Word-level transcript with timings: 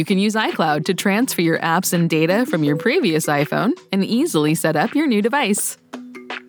You 0.00 0.06
can 0.06 0.18
use 0.18 0.34
iCloud 0.34 0.86
to 0.86 0.94
transfer 0.94 1.42
your 1.42 1.58
apps 1.58 1.92
and 1.92 2.08
data 2.08 2.46
from 2.46 2.64
your 2.64 2.74
previous 2.74 3.26
iPhone 3.26 3.72
and 3.92 4.02
easily 4.02 4.54
set 4.54 4.74
up 4.74 4.94
your 4.94 5.06
new 5.06 5.20
device. 5.20 5.76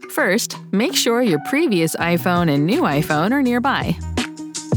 First, 0.09 0.55
make 0.71 0.95
sure 0.95 1.21
your 1.21 1.41
previous 1.49 1.93
iPhone 1.97 2.49
and 2.49 2.65
new 2.65 2.83
iPhone 2.83 3.33
are 3.33 3.41
nearby. 3.41 3.93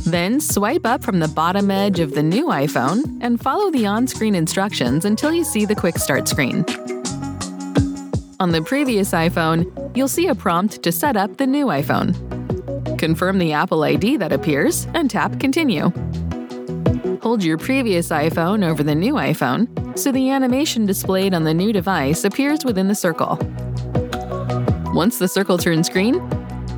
Then 0.04 0.40
swipe 0.40 0.84
up 0.84 1.04
from 1.04 1.20
the 1.20 1.28
bottom 1.28 1.70
edge 1.70 2.00
of 2.00 2.16
the 2.16 2.22
new 2.24 2.46
iPhone 2.46 3.20
and 3.20 3.40
follow 3.40 3.70
the 3.70 3.86
on 3.86 4.08
screen 4.08 4.34
instructions 4.34 5.04
until 5.04 5.32
you 5.32 5.44
see 5.44 5.64
the 5.64 5.76
Quick 5.76 5.96
Start 5.96 6.26
screen. 6.26 6.64
On 8.40 8.50
the 8.50 8.64
previous 8.66 9.12
iPhone, 9.12 9.96
you'll 9.96 10.08
see 10.08 10.26
a 10.26 10.34
prompt 10.34 10.82
to 10.82 10.90
set 10.90 11.16
up 11.16 11.36
the 11.36 11.46
new 11.46 11.66
iPhone. 11.66 12.98
Confirm 12.98 13.38
the 13.38 13.52
Apple 13.52 13.84
ID 13.84 14.16
that 14.16 14.32
appears 14.32 14.88
and 14.94 15.08
tap 15.08 15.38
Continue. 15.38 15.92
Hold 17.24 17.42
your 17.42 17.56
previous 17.56 18.10
iPhone 18.10 18.62
over 18.62 18.82
the 18.82 18.94
new 18.94 19.14
iPhone 19.14 19.98
so 19.98 20.12
the 20.12 20.28
animation 20.28 20.84
displayed 20.84 21.32
on 21.32 21.44
the 21.44 21.54
new 21.54 21.72
device 21.72 22.22
appears 22.22 22.66
within 22.66 22.86
the 22.86 22.94
circle. 22.94 23.38
Once 24.92 25.18
the 25.18 25.26
circle 25.26 25.56
turns 25.56 25.88
green, 25.88 26.16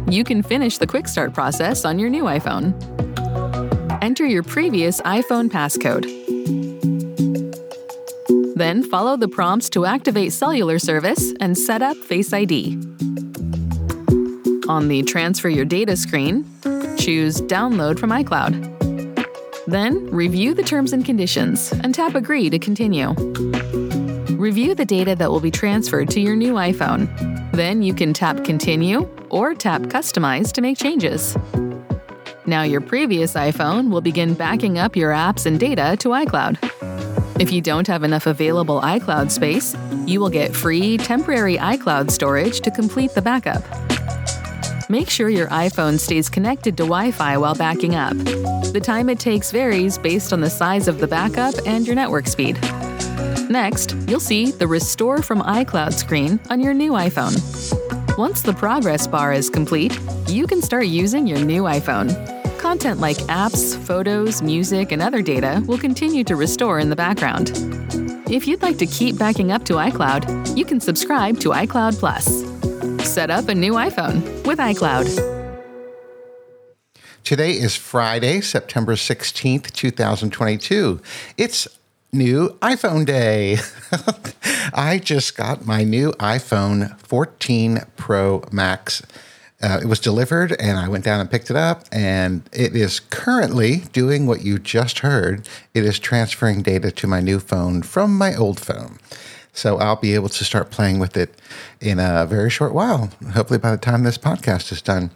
you 0.08 0.22
can 0.22 0.44
finish 0.44 0.78
the 0.78 0.86
Quick 0.86 1.08
Start 1.08 1.34
process 1.34 1.84
on 1.84 1.98
your 1.98 2.08
new 2.08 2.22
iPhone. 2.22 2.72
Enter 4.00 4.24
your 4.24 4.44
previous 4.44 5.00
iPhone 5.00 5.50
passcode. 5.50 6.04
Then 8.54 8.84
follow 8.84 9.16
the 9.16 9.26
prompts 9.26 9.68
to 9.70 9.84
activate 9.84 10.32
cellular 10.32 10.78
service 10.78 11.34
and 11.40 11.58
set 11.58 11.82
up 11.82 11.96
Face 11.96 12.32
ID. 12.32 12.76
On 14.68 14.86
the 14.86 15.02
Transfer 15.08 15.48
Your 15.48 15.64
Data 15.64 15.96
screen, 15.96 16.44
choose 16.96 17.40
Download 17.40 17.98
from 17.98 18.10
iCloud. 18.10 18.75
Then, 19.66 20.08
review 20.10 20.54
the 20.54 20.62
terms 20.62 20.92
and 20.92 21.04
conditions 21.04 21.72
and 21.72 21.94
tap 21.94 22.14
Agree 22.14 22.48
to 22.50 22.58
continue. 22.58 23.14
Review 24.36 24.74
the 24.74 24.84
data 24.84 25.16
that 25.16 25.30
will 25.30 25.40
be 25.40 25.50
transferred 25.50 26.08
to 26.10 26.20
your 26.20 26.36
new 26.36 26.54
iPhone. 26.54 27.08
Then 27.52 27.82
you 27.82 27.92
can 27.94 28.12
tap 28.12 28.44
Continue 28.44 29.08
or 29.30 29.54
tap 29.54 29.82
Customize 29.82 30.52
to 30.52 30.60
make 30.60 30.78
changes. 30.78 31.36
Now, 32.46 32.62
your 32.62 32.80
previous 32.80 33.34
iPhone 33.34 33.90
will 33.90 34.00
begin 34.00 34.34
backing 34.34 34.78
up 34.78 34.94
your 34.94 35.10
apps 35.10 35.46
and 35.46 35.58
data 35.58 35.96
to 35.98 36.10
iCloud. 36.10 36.58
If 37.40 37.50
you 37.50 37.60
don't 37.60 37.88
have 37.88 38.04
enough 38.04 38.26
available 38.26 38.80
iCloud 38.82 39.32
space, 39.32 39.74
you 40.06 40.20
will 40.20 40.30
get 40.30 40.54
free 40.54 40.96
temporary 40.96 41.56
iCloud 41.56 42.12
storage 42.12 42.60
to 42.60 42.70
complete 42.70 43.14
the 43.14 43.22
backup. 43.22 43.64
Make 44.88 45.10
sure 45.10 45.28
your 45.28 45.48
iPhone 45.48 45.98
stays 45.98 46.28
connected 46.28 46.76
to 46.76 46.84
Wi 46.84 47.10
Fi 47.10 47.36
while 47.38 47.56
backing 47.56 47.96
up. 47.96 48.16
The 48.72 48.80
time 48.80 49.08
it 49.08 49.18
takes 49.18 49.50
varies 49.50 49.98
based 49.98 50.32
on 50.32 50.40
the 50.40 50.48
size 50.48 50.86
of 50.86 51.00
the 51.00 51.08
backup 51.08 51.54
and 51.66 51.84
your 51.84 51.96
network 51.96 52.28
speed. 52.28 52.56
Next, 53.50 53.96
you'll 54.06 54.20
see 54.20 54.52
the 54.52 54.68
Restore 54.68 55.22
from 55.22 55.42
iCloud 55.42 55.92
screen 55.92 56.38
on 56.50 56.60
your 56.60 56.72
new 56.72 56.92
iPhone. 56.92 57.36
Once 58.16 58.42
the 58.42 58.52
progress 58.52 59.08
bar 59.08 59.32
is 59.32 59.50
complete, 59.50 59.98
you 60.28 60.46
can 60.46 60.62
start 60.62 60.86
using 60.86 61.26
your 61.26 61.44
new 61.44 61.64
iPhone. 61.64 62.08
Content 62.60 63.00
like 63.00 63.16
apps, 63.26 63.76
photos, 63.86 64.40
music, 64.40 64.92
and 64.92 65.02
other 65.02 65.20
data 65.20 65.64
will 65.66 65.78
continue 65.78 66.22
to 66.22 66.36
restore 66.36 66.78
in 66.78 66.90
the 66.90 66.96
background. 66.96 67.50
If 68.30 68.46
you'd 68.46 68.62
like 68.62 68.78
to 68.78 68.86
keep 68.86 69.18
backing 69.18 69.50
up 69.50 69.64
to 69.64 69.74
iCloud, 69.74 70.56
you 70.56 70.64
can 70.64 70.78
subscribe 70.78 71.40
to 71.40 71.50
iCloud 71.50 71.98
Plus. 71.98 72.45
Set 73.16 73.30
up 73.30 73.48
a 73.48 73.54
new 73.54 73.72
iPhone 73.72 74.46
with 74.46 74.58
iCloud. 74.58 75.06
Today 77.24 77.52
is 77.52 77.74
Friday, 77.74 78.42
September 78.42 78.92
16th, 78.92 79.72
2022. 79.72 81.00
It's 81.38 81.66
new 82.12 82.50
iPhone 82.60 83.06
day. 83.06 83.56
I 84.74 85.00
just 85.02 85.34
got 85.34 85.64
my 85.64 85.82
new 85.82 86.12
iPhone 86.20 87.00
14 87.00 87.84
Pro 87.96 88.44
Max. 88.52 89.02
Uh, 89.62 89.80
it 89.82 89.86
was 89.86 89.98
delivered 89.98 90.54
and 90.60 90.76
I 90.76 90.86
went 90.86 91.06
down 91.06 91.18
and 91.18 91.30
picked 91.30 91.48
it 91.48 91.56
up, 91.56 91.86
and 91.90 92.46
it 92.52 92.76
is 92.76 93.00
currently 93.00 93.84
doing 93.94 94.26
what 94.26 94.42
you 94.42 94.58
just 94.58 94.98
heard. 94.98 95.48
It 95.72 95.86
is 95.86 95.98
transferring 95.98 96.60
data 96.60 96.90
to 96.90 97.06
my 97.06 97.22
new 97.22 97.40
phone 97.40 97.80
from 97.80 98.18
my 98.18 98.34
old 98.36 98.60
phone. 98.60 98.98
So 99.56 99.78
I'll 99.78 99.96
be 99.96 100.14
able 100.14 100.28
to 100.28 100.44
start 100.44 100.70
playing 100.70 100.98
with 100.98 101.16
it 101.16 101.34
in 101.80 101.98
a 101.98 102.26
very 102.26 102.50
short 102.50 102.74
while. 102.74 103.10
Hopefully, 103.32 103.58
by 103.58 103.70
the 103.70 103.78
time 103.78 104.02
this 104.02 104.18
podcast 104.18 104.70
is 104.70 104.82
done. 104.82 105.10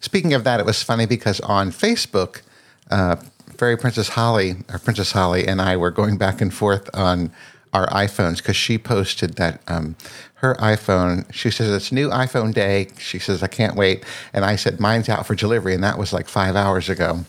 Speaking 0.00 0.34
of 0.34 0.44
that, 0.44 0.60
it 0.60 0.66
was 0.66 0.82
funny 0.82 1.04
because 1.04 1.40
on 1.40 1.70
Facebook, 1.70 2.42
uh, 2.90 3.16
Fairy 3.56 3.76
Princess 3.76 4.10
Holly, 4.10 4.56
or 4.72 4.78
Princess 4.78 5.12
Holly, 5.12 5.46
and 5.46 5.60
I 5.60 5.76
were 5.76 5.90
going 5.90 6.16
back 6.16 6.40
and 6.40 6.54
forth 6.54 6.88
on 6.94 7.32
our 7.72 7.88
iPhones 7.88 8.36
because 8.36 8.56
she 8.56 8.78
posted 8.78 9.34
that 9.34 9.60
um, 9.66 9.96
her 10.36 10.54
iPhone, 10.56 11.32
she 11.32 11.50
says 11.50 11.70
it's 11.70 11.90
new 11.90 12.08
iPhone 12.10 12.52
day. 12.52 12.88
She 12.98 13.18
says, 13.18 13.42
I 13.42 13.46
can't 13.48 13.76
wait. 13.76 14.04
And 14.32 14.44
I 14.44 14.56
said, 14.56 14.78
mine's 14.78 15.08
out 15.08 15.26
for 15.26 15.34
delivery. 15.34 15.74
And 15.74 15.82
that 15.82 15.98
was 15.98 16.12
like 16.12 16.28
five 16.28 16.54
hours 16.54 16.88
ago. 16.88 17.24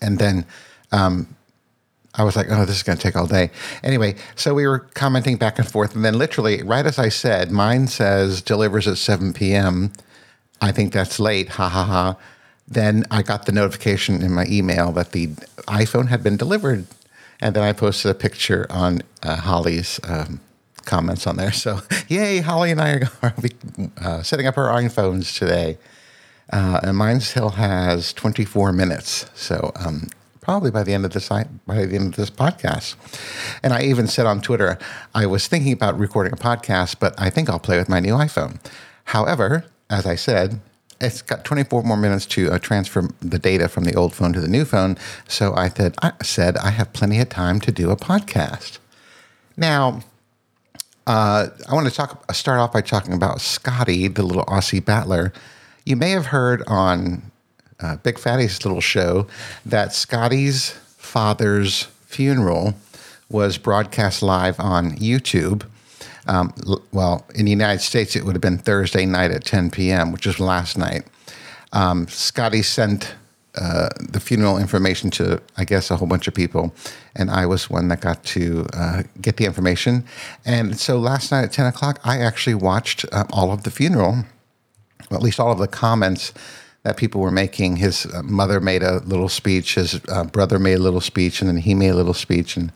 And 0.00 0.18
then 0.18 0.46
um, 0.92 1.34
I 2.18 2.24
was 2.24 2.34
like, 2.34 2.48
oh, 2.50 2.64
this 2.64 2.76
is 2.76 2.82
going 2.82 2.98
to 2.98 3.02
take 3.02 3.14
all 3.14 3.28
day. 3.28 3.50
Anyway, 3.84 4.16
so 4.34 4.52
we 4.52 4.66
were 4.66 4.80
commenting 4.80 5.36
back 5.36 5.58
and 5.58 5.70
forth. 5.70 5.94
And 5.94 6.04
then, 6.04 6.18
literally, 6.18 6.62
right 6.64 6.84
as 6.84 6.98
I 6.98 7.08
said, 7.08 7.52
mine 7.52 7.86
says 7.86 8.42
delivers 8.42 8.88
at 8.88 8.98
7 8.98 9.32
p.m. 9.32 9.92
I 10.60 10.72
think 10.72 10.92
that's 10.92 11.20
late. 11.20 11.50
Ha 11.50 11.68
ha 11.68 11.84
ha. 11.84 12.16
Then 12.66 13.04
I 13.10 13.22
got 13.22 13.46
the 13.46 13.52
notification 13.52 14.20
in 14.20 14.32
my 14.32 14.46
email 14.46 14.90
that 14.92 15.12
the 15.12 15.28
iPhone 15.68 16.08
had 16.08 16.22
been 16.24 16.36
delivered. 16.36 16.86
And 17.40 17.54
then 17.54 17.62
I 17.62 17.72
posted 17.72 18.10
a 18.10 18.14
picture 18.14 18.66
on 18.68 19.02
uh, 19.22 19.36
Holly's 19.36 20.00
um, 20.02 20.40
comments 20.84 21.26
on 21.26 21.36
there. 21.36 21.52
So, 21.58 21.80
yay, 22.08 22.40
Holly 22.40 22.72
and 22.72 22.80
I 22.80 23.02
are, 23.22 23.34
uh, 24.02 24.22
setting 24.22 24.46
up 24.46 24.58
our 24.58 24.68
iPhones 24.68 25.38
today. 25.38 25.78
Uh, 26.52 26.80
and 26.82 26.96
mine 26.96 27.20
still 27.20 27.50
has 27.50 28.12
24 28.12 28.72
minutes. 28.72 29.26
So, 29.34 29.70
um, 29.76 30.08
probably 30.48 30.70
by 30.70 30.82
the 30.82 30.94
end 30.94 31.04
of 31.04 31.12
this 31.12 31.28
by 31.28 31.84
the 31.84 31.94
end 31.94 32.06
of 32.06 32.16
this 32.16 32.30
podcast. 32.30 32.96
And 33.62 33.74
I 33.74 33.82
even 33.82 34.06
said 34.06 34.24
on 34.24 34.40
Twitter, 34.40 34.78
I 35.14 35.26
was 35.26 35.46
thinking 35.46 35.74
about 35.74 35.98
recording 35.98 36.32
a 36.32 36.36
podcast, 36.36 36.96
but 36.98 37.14
I 37.18 37.28
think 37.28 37.50
I'll 37.50 37.58
play 37.58 37.76
with 37.76 37.90
my 37.90 38.00
new 38.00 38.14
iPhone. 38.14 38.58
However, 39.04 39.66
as 39.90 40.06
I 40.06 40.14
said, 40.14 40.60
it's 41.02 41.20
got 41.20 41.44
24 41.44 41.82
more 41.82 41.98
minutes 41.98 42.24
to 42.28 42.50
uh, 42.50 42.58
transfer 42.58 43.10
the 43.20 43.38
data 43.38 43.68
from 43.68 43.84
the 43.84 43.94
old 43.94 44.14
phone 44.14 44.32
to 44.32 44.40
the 44.40 44.48
new 44.48 44.64
phone. 44.64 44.96
So 45.28 45.52
I 45.54 45.68
said, 45.68 45.94
I 46.00 46.12
said 46.22 46.56
I 46.56 46.70
have 46.70 46.94
plenty 46.94 47.20
of 47.20 47.28
time 47.28 47.60
to 47.60 47.70
do 47.70 47.90
a 47.90 47.96
podcast. 47.96 48.78
Now, 49.54 50.00
uh, 51.06 51.48
I 51.68 51.74
want 51.74 51.86
to 51.88 51.94
talk. 51.94 52.32
Start 52.32 52.58
off 52.58 52.72
by 52.72 52.80
talking 52.80 53.12
about 53.12 53.42
Scotty, 53.42 54.08
the 54.08 54.22
little 54.22 54.46
Aussie 54.46 54.82
battler. 54.82 55.30
You 55.84 55.96
may 55.96 56.12
have 56.12 56.26
heard 56.26 56.62
on 56.66 57.30
uh, 57.80 57.96
Big 57.96 58.18
Fatty's 58.18 58.64
little 58.64 58.80
show 58.80 59.26
that 59.64 59.92
Scotty's 59.92 60.70
father's 60.96 61.84
funeral 62.06 62.74
was 63.30 63.58
broadcast 63.58 64.22
live 64.22 64.58
on 64.58 64.92
YouTube. 64.92 65.64
Um, 66.26 66.52
well, 66.92 67.26
in 67.34 67.44
the 67.44 67.50
United 67.50 67.80
States, 67.80 68.16
it 68.16 68.24
would 68.24 68.34
have 68.34 68.42
been 68.42 68.58
Thursday 68.58 69.06
night 69.06 69.30
at 69.30 69.44
10 69.44 69.70
p.m., 69.70 70.12
which 70.12 70.26
was 70.26 70.40
last 70.40 70.76
night. 70.76 71.06
Um, 71.72 72.06
Scotty 72.08 72.62
sent 72.62 73.14
uh, 73.54 73.88
the 73.98 74.20
funeral 74.20 74.58
information 74.58 75.10
to, 75.10 75.40
I 75.56 75.64
guess, 75.64 75.90
a 75.90 75.96
whole 75.96 76.06
bunch 76.06 76.28
of 76.28 76.34
people, 76.34 76.74
and 77.16 77.30
I 77.30 77.46
was 77.46 77.68
one 77.68 77.88
that 77.88 78.00
got 78.00 78.22
to 78.24 78.66
uh, 78.72 79.02
get 79.20 79.36
the 79.36 79.46
information. 79.46 80.04
And 80.44 80.78
so 80.78 80.98
last 80.98 81.32
night 81.32 81.44
at 81.44 81.52
10 81.52 81.66
o'clock, 81.66 81.98
I 82.04 82.18
actually 82.18 82.54
watched 82.54 83.04
uh, 83.10 83.24
all 83.30 83.50
of 83.50 83.64
the 83.64 83.70
funeral, 83.70 84.24
well, 85.10 85.18
at 85.18 85.22
least 85.22 85.40
all 85.40 85.50
of 85.50 85.58
the 85.58 85.66
comments 85.66 86.32
that 86.88 86.96
people 86.96 87.20
were 87.20 87.30
making. 87.30 87.76
His 87.76 88.06
uh, 88.06 88.22
mother 88.22 88.60
made 88.60 88.82
a 88.82 89.00
little 89.00 89.28
speech, 89.28 89.74
his 89.74 90.00
uh, 90.08 90.24
brother 90.24 90.58
made 90.58 90.78
a 90.78 90.82
little 90.82 91.02
speech, 91.02 91.42
and 91.42 91.48
then 91.48 91.58
he 91.58 91.74
made 91.74 91.90
a 91.90 91.94
little 91.94 92.14
speech, 92.14 92.56
and 92.56 92.72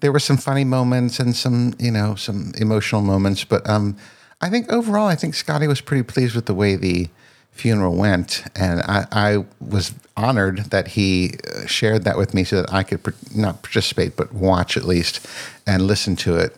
there 0.00 0.12
were 0.12 0.20
some 0.20 0.36
funny 0.36 0.64
moments 0.64 1.18
and 1.18 1.34
some, 1.34 1.74
you 1.78 1.90
know, 1.90 2.14
some 2.16 2.52
emotional 2.58 3.00
moments. 3.00 3.44
But 3.44 3.66
um, 3.66 3.96
I 4.42 4.50
think 4.50 4.70
overall, 4.70 5.06
I 5.08 5.14
think 5.14 5.34
Scotty 5.34 5.66
was 5.66 5.80
pretty 5.80 6.02
pleased 6.02 6.34
with 6.34 6.44
the 6.44 6.54
way 6.54 6.76
the 6.76 7.08
funeral 7.52 7.96
went, 7.96 8.44
and 8.54 8.82
I, 8.82 9.06
I 9.10 9.46
was 9.58 9.94
honored 10.18 10.58
that 10.70 10.88
he 10.88 11.36
uh, 11.54 11.64
shared 11.64 12.04
that 12.04 12.18
with 12.18 12.34
me 12.34 12.44
so 12.44 12.60
that 12.60 12.70
I 12.70 12.82
could 12.82 13.00
not 13.34 13.62
participate, 13.62 14.16
but 14.16 14.34
watch 14.34 14.76
at 14.76 14.84
least 14.84 15.26
and 15.66 15.86
listen 15.86 16.14
to 16.16 16.36
it. 16.36 16.54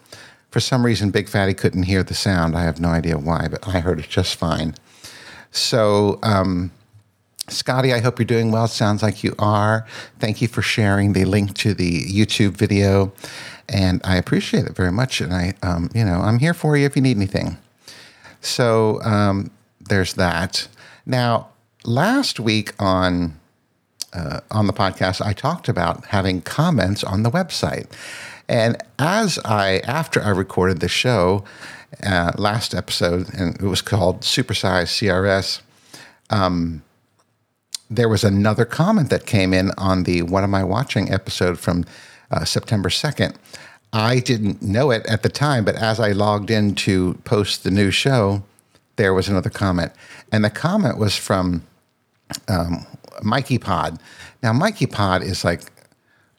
For 0.51 0.59
some 0.59 0.85
reason, 0.85 1.13
Big 1.13 1.29
Fatty 1.29 1.55
couldn't 1.55 1.85
hear 1.85 2.03
the 2.03 2.15
sound. 2.15 2.57
I 2.57 2.65
have 2.65 2.81
no 2.81 2.89
idea 2.89 3.19
why, 3.19 3.47
but 3.49 3.69
I 3.69 3.79
heard 3.79 4.01
it 4.01 4.09
just 4.09 4.35
fine. 4.35 4.75
So, 5.53 6.19
um, 6.25 6.73
Scotty, 7.51 7.93
I 7.93 8.01
hope 8.01 8.19
you're 8.19 8.27
doing 8.27 8.51
well. 8.51 8.67
Sounds 8.69 9.03
like 9.03 9.25
you 9.25 9.35
are. 9.39 9.87
Thank 10.19 10.41
you 10.43 10.49
for 10.49 10.63
sharing 10.63 11.13
the 11.13 11.25
link 11.25 11.55
to 11.55 11.75
the 11.75 12.05
YouTube 12.05 12.57
video, 12.57 13.13
and 13.69 14.01
I 14.05 14.17
appreciate 14.17 14.67
it 14.67 14.77
very 14.77 14.93
much. 14.93 15.21
And 15.21 15.33
I, 15.33 15.55
um, 15.63 15.91
you 15.95 16.05
know, 16.05 16.21
I'm 16.21 16.39
here 16.39 16.55
for 16.55 16.77
you 16.77 16.87
if 16.87 16.97
you 16.97 17.03
need 17.03 17.17
anything. 17.17 17.57
So 18.41 19.03
um, 19.03 19.51
there's 19.81 20.15
that. 20.15 20.69
Now, 21.07 21.49
last 21.85 22.39
week 22.39 22.75
on 22.79 23.39
uh, 24.13 24.41
on 24.51 24.67
the 24.67 24.73
podcast, 24.73 25.25
I 25.25 25.33
talked 25.33 25.69
about 25.69 26.07
having 26.07 26.41
comments 26.41 27.05
on 27.05 27.23
the 27.23 27.31
website. 27.31 27.87
And 28.49 28.83
as 28.99 29.39
I, 29.45 29.81
after 29.81 30.23
I 30.23 30.31
recorded 30.31 30.81
the 30.81 30.89
show, 30.89 31.45
uh, 32.03 32.33
last 32.37 32.75
episode, 32.75 33.33
and 33.35 33.55
it 33.57 33.67
was 33.67 33.83
called 33.83 34.23
Supersize 34.23 34.89
CRS, 34.89 35.61
um, 36.31 36.83
there 37.91 38.09
was 38.09 38.25
another 38.25 38.65
comment 38.65 39.11
that 39.11 39.27
came 39.27 39.55
in 39.55 39.71
on 39.79 40.05
the 40.05 40.23
What 40.23 40.45
Am 40.45 40.55
I 40.55 40.65
Watching 40.65 41.13
episode 41.13 41.59
from 41.59 41.85
uh, 42.31 42.45
September 42.45 42.89
2nd. 42.89 43.35
I 43.93 44.21
didn't 44.21 44.61
know 44.61 44.91
it 44.91 45.07
at 45.07 45.23
the 45.23 45.31
time, 45.31 45.65
but 45.65 45.75
as 45.77 45.99
I 45.99 46.13
logged 46.13 46.51
in 46.51 46.75
to 46.77 47.15
post 47.25 47.65
the 47.65 47.71
new 47.71 47.91
show, 47.91 48.43
there 48.97 49.15
was 49.15 49.29
another 49.29 49.49
comment. 49.49 49.93
And 50.31 50.45
the 50.45 50.51
comment 50.51 50.99
was 50.99 51.17
from 51.17 51.63
um, 52.49 52.87
Mikey 53.23 53.59
Pod. 53.59 53.99
Now, 54.43 54.53
Mikey 54.53 54.87
Pod 54.87 55.23
is 55.23 55.45
like 55.45 55.63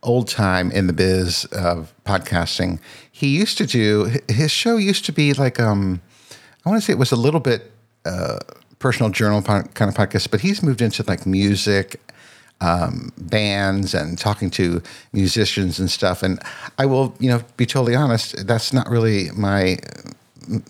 old 0.03 0.27
time 0.27 0.71
in 0.71 0.87
the 0.87 0.93
biz 0.93 1.45
of 1.45 1.93
podcasting. 2.05 2.79
He 3.11 3.35
used 3.35 3.57
to 3.57 3.65
do 3.65 4.15
his 4.27 4.51
show 4.51 4.77
used 4.77 5.05
to 5.05 5.11
be 5.11 5.33
like 5.33 5.59
um, 5.59 6.01
I 6.65 6.69
want 6.69 6.81
to 6.81 6.85
say 6.85 6.93
it 6.93 6.99
was 6.99 7.11
a 7.11 7.17
little 7.17 7.39
bit 7.39 7.71
uh, 8.05 8.39
personal 8.79 9.11
journal 9.11 9.41
kind 9.41 9.65
of 9.65 9.95
podcast, 9.95 10.31
but 10.31 10.41
he's 10.41 10.63
moved 10.63 10.81
into 10.81 11.03
like 11.07 11.25
music. 11.25 12.01
Um, 12.61 13.13
bands 13.17 13.93
and 13.93 14.17
talking 14.17 14.49
to 14.49 14.83
musicians 15.13 15.79
and 15.79 15.89
stuff, 15.89 16.23
and 16.23 16.41
I 16.77 16.87
will, 16.87 17.15
you 17.17 17.29
know, 17.29 17.41
be 17.55 17.65
totally 17.65 17.95
honest. 17.95 18.45
That's 18.45 18.73
not 18.73 18.89
really 18.89 19.29
my 19.31 19.77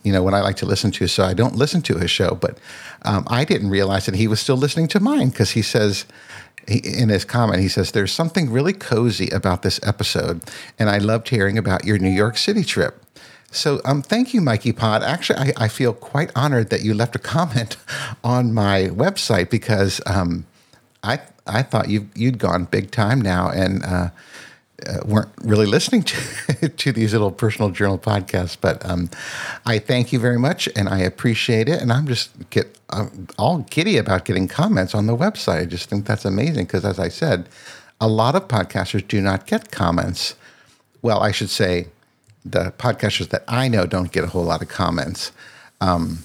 you 0.04 0.12
know 0.12 0.22
what 0.22 0.36
I 0.36 0.42
like 0.42 0.58
to 0.58 0.68
listen 0.68 0.92
to, 0.92 1.08
so 1.08 1.24
I 1.24 1.34
don't 1.34 1.56
listen 1.56 1.82
to 1.84 1.98
his 1.98 2.12
show. 2.12 2.36
But 2.36 2.60
um, 3.04 3.26
I 3.28 3.44
didn't 3.44 3.72
realize 3.72 4.06
that 4.06 4.14
he 4.14 4.28
was 4.28 4.40
still 4.40 4.56
listening 4.58 4.88
to 4.90 5.00
mine 5.00 5.30
because 5.30 5.50
he 5.52 5.64
says 5.64 6.06
in 6.68 7.10
his 7.10 7.26
comment, 7.26 7.62
he 7.62 7.68
says, 7.68 7.92
There's 7.92 8.12
something 8.12 8.52
really 8.52 8.74
cozy 8.74 9.30
about 9.30 9.64
this 9.64 9.80
episode, 9.84 10.42
and 10.78 10.90
I 10.90 10.98
loved 10.98 11.30
hearing 11.30 11.58
about 11.58 11.86
your 11.86 11.98
New 11.98 12.10
York 12.10 12.38
City 12.38 12.64
trip. 12.64 13.04
So, 13.52 13.82
um, 13.84 14.02
thank 14.02 14.34
you, 14.34 14.42
Mikey 14.42 14.74
Pod. 14.74 15.02
Actually, 15.02 15.40
I, 15.40 15.66
I 15.66 15.68
feel 15.68 15.94
quite 15.94 16.32
honored 16.36 16.70
that 16.70 16.82
you 16.82 16.94
left 16.94 17.16
a 17.16 17.20
comment 17.34 17.78
on 18.24 18.54
my 18.54 18.90
website 18.92 19.50
because 19.50 20.02
um, 20.06 20.46
I 21.04 21.20
I 21.48 21.64
thought 21.64 21.90
you 21.90 22.10
you'd 22.16 22.38
gone 22.38 22.66
big 22.66 22.92
time 22.92 23.22
now, 23.22 23.50
and 23.50 23.84
uh, 23.84 24.10
uh, 24.88 25.00
weren't 25.06 25.32
really 25.42 25.66
listening 25.66 26.04
to, 26.04 26.70
to 26.70 26.92
these 26.92 27.14
little 27.14 27.32
personal 27.32 27.70
journal 27.72 27.98
podcasts. 27.98 28.58
But 28.60 28.86
um, 28.86 29.10
I 29.66 29.80
thank 29.80 30.14
you 30.14 30.20
very 30.20 30.40
much, 30.40 30.70
and 30.76 30.88
I 30.88 31.00
appreciate 31.00 31.68
it. 31.68 31.82
And 31.82 31.92
I'm 31.92 32.08
just 32.08 32.32
get 32.50 32.78
uh, 32.90 33.08
all 33.38 33.60
giddy 33.70 33.98
about 33.98 34.26
getting 34.26 34.48
comments 34.48 34.94
on 34.94 35.08
the 35.08 35.18
website. 35.18 35.62
I 35.62 35.66
just 35.66 35.90
think 35.90 36.06
that's 36.06 36.26
amazing 36.26 36.66
because, 36.66 36.86
as 36.86 37.00
I 37.00 37.10
said, 37.10 37.50
a 38.00 38.08
lot 38.08 38.36
of 38.36 38.48
podcasters 38.48 39.08
do 39.08 39.22
not 39.22 39.48
get 39.48 39.72
comments. 39.72 40.36
Well, 41.02 41.22
I 41.22 41.32
should 41.32 41.50
say 41.50 41.88
the 42.52 42.74
podcasters 42.78 43.30
that 43.30 43.44
I 43.48 43.68
know 43.68 43.86
don't 43.86 44.12
get 44.12 44.24
a 44.24 44.28
whole 44.28 44.44
lot 44.44 44.62
of 44.62 44.70
comments. 44.70 45.32
Um, 45.82 46.20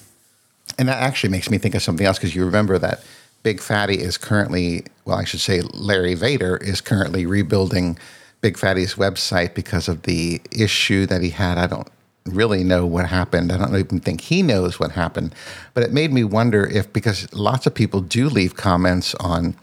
and 0.78 0.88
that 0.88 1.02
actually 1.02 1.30
makes 1.30 1.50
me 1.50 1.58
think 1.58 1.74
of 1.74 1.82
something 1.82 2.06
else 2.06 2.18
because 2.18 2.34
you 2.34 2.44
remember 2.44 2.78
that 2.78 3.04
Big 3.42 3.60
Fatty 3.60 4.00
is 4.00 4.16
currently, 4.16 4.86
well, 5.04 5.18
I 5.18 5.24
should 5.24 5.40
say 5.40 5.60
Larry 5.74 6.14
Vader 6.14 6.56
is 6.56 6.80
currently 6.80 7.26
rebuilding 7.26 7.98
Big 8.40 8.56
Fatty's 8.58 8.94
website 8.94 9.54
because 9.54 9.88
of 9.88 10.02
the 10.02 10.40
issue 10.50 11.06
that 11.06 11.22
he 11.22 11.30
had. 11.30 11.58
I 11.58 11.66
don't 11.66 11.88
really 12.26 12.64
know 12.64 12.86
what 12.86 13.06
happened. 13.06 13.52
I 13.52 13.58
don't 13.58 13.76
even 13.76 14.00
think 14.00 14.22
he 14.22 14.42
knows 14.42 14.80
what 14.80 14.92
happened. 14.92 15.34
But 15.74 15.84
it 15.84 15.92
made 15.92 16.12
me 16.12 16.24
wonder 16.24 16.66
if, 16.66 16.90
because 16.92 17.32
lots 17.34 17.66
of 17.66 17.74
people 17.74 18.00
do 18.00 18.28
leave 18.28 18.56
comments 18.56 19.14
on 19.16 19.54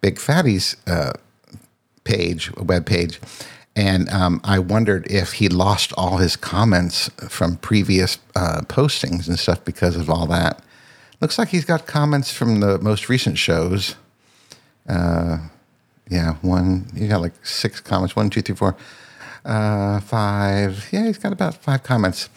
Big 0.00 0.18
Fatty's 0.18 0.76
uh, 0.86 1.12
page, 2.04 2.50
web 2.56 2.86
page, 2.86 3.20
and 3.76 4.08
um, 4.10 4.40
I 4.44 4.58
wondered 4.58 5.06
if 5.10 5.34
he 5.34 5.48
lost 5.48 5.92
all 5.96 6.18
his 6.18 6.36
comments 6.36 7.08
from 7.28 7.56
previous 7.58 8.18
uh, 8.34 8.62
postings 8.62 9.28
and 9.28 9.38
stuff 9.38 9.64
because 9.64 9.96
of 9.96 10.10
all 10.10 10.26
that. 10.26 10.62
Looks 11.20 11.38
like 11.38 11.48
he's 11.48 11.64
got 11.64 11.86
comments 11.86 12.32
from 12.32 12.60
the 12.60 12.78
most 12.78 13.08
recent 13.08 13.38
shows. 13.38 13.94
Uh, 14.88 15.38
yeah, 16.08 16.34
one. 16.42 16.90
You 16.94 17.08
got 17.08 17.20
like 17.20 17.46
six 17.46 17.80
comments. 17.80 18.16
One, 18.16 18.30
two, 18.30 18.42
three, 18.42 18.56
four, 18.56 18.76
uh, 19.44 20.00
five. 20.00 20.88
Yeah, 20.90 21.06
he's 21.06 21.18
got 21.18 21.32
about 21.32 21.54
five 21.54 21.82
comments 21.82 22.28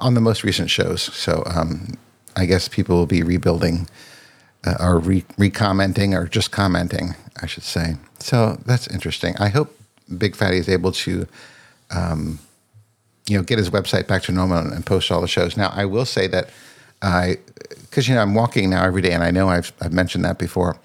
on 0.00 0.14
the 0.14 0.20
most 0.20 0.42
recent 0.42 0.70
shows. 0.70 1.02
So 1.02 1.42
um, 1.46 1.94
I 2.34 2.46
guess 2.46 2.68
people 2.68 2.96
will 2.96 3.06
be 3.06 3.22
rebuilding 3.22 3.88
uh, 4.64 4.74
or 4.80 4.98
re- 4.98 5.24
recommenting 5.38 6.14
or 6.14 6.26
just 6.26 6.50
commenting, 6.50 7.14
I 7.40 7.46
should 7.46 7.62
say. 7.62 7.96
So 8.18 8.60
that's 8.66 8.88
interesting. 8.88 9.36
I 9.38 9.48
hope 9.48 9.79
Big 10.16 10.36
Fatty 10.36 10.58
is 10.58 10.68
able 10.68 10.92
to, 10.92 11.26
um, 11.90 12.38
you 13.26 13.36
know, 13.36 13.42
get 13.42 13.58
his 13.58 13.70
website 13.70 14.06
back 14.06 14.22
to 14.24 14.32
normal 14.32 14.58
and 14.58 14.84
post 14.84 15.10
all 15.10 15.20
the 15.20 15.28
shows. 15.28 15.56
Now, 15.56 15.70
I 15.74 15.84
will 15.84 16.04
say 16.04 16.26
that 16.28 16.50
I, 17.02 17.38
because 17.82 18.08
you 18.08 18.14
know, 18.14 18.22
I'm 18.22 18.34
walking 18.34 18.70
now 18.70 18.84
every 18.84 19.02
day, 19.02 19.12
and 19.12 19.24
I 19.24 19.30
know 19.30 19.48
I've 19.48 19.72
I've 19.80 19.92
mentioned 19.92 20.24
that 20.24 20.38
before. 20.38 20.78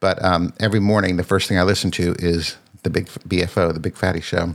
But 0.00 0.22
um, 0.24 0.52
every 0.60 0.80
morning, 0.80 1.16
the 1.16 1.24
first 1.24 1.48
thing 1.48 1.58
I 1.58 1.62
listen 1.62 1.90
to 1.92 2.14
is 2.18 2.56
the 2.82 2.90
Big 2.90 3.06
BFO, 3.06 3.72
the 3.72 3.80
Big 3.80 3.96
Fatty 3.96 4.20
Show, 4.20 4.54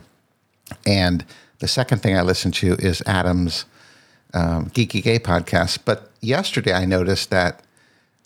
and 0.86 1.24
the 1.60 1.68
second 1.68 2.00
thing 2.02 2.18
I 2.18 2.22
listen 2.22 2.52
to 2.54 2.74
is 2.74 3.02
Adam's 3.06 3.66
um, 4.34 4.70
Geeky 4.72 5.02
Gay 5.02 5.20
podcast. 5.20 5.80
But 5.86 6.12
yesterday, 6.22 6.74
I 6.74 6.86
noticed 6.86 7.30
that 7.30 7.62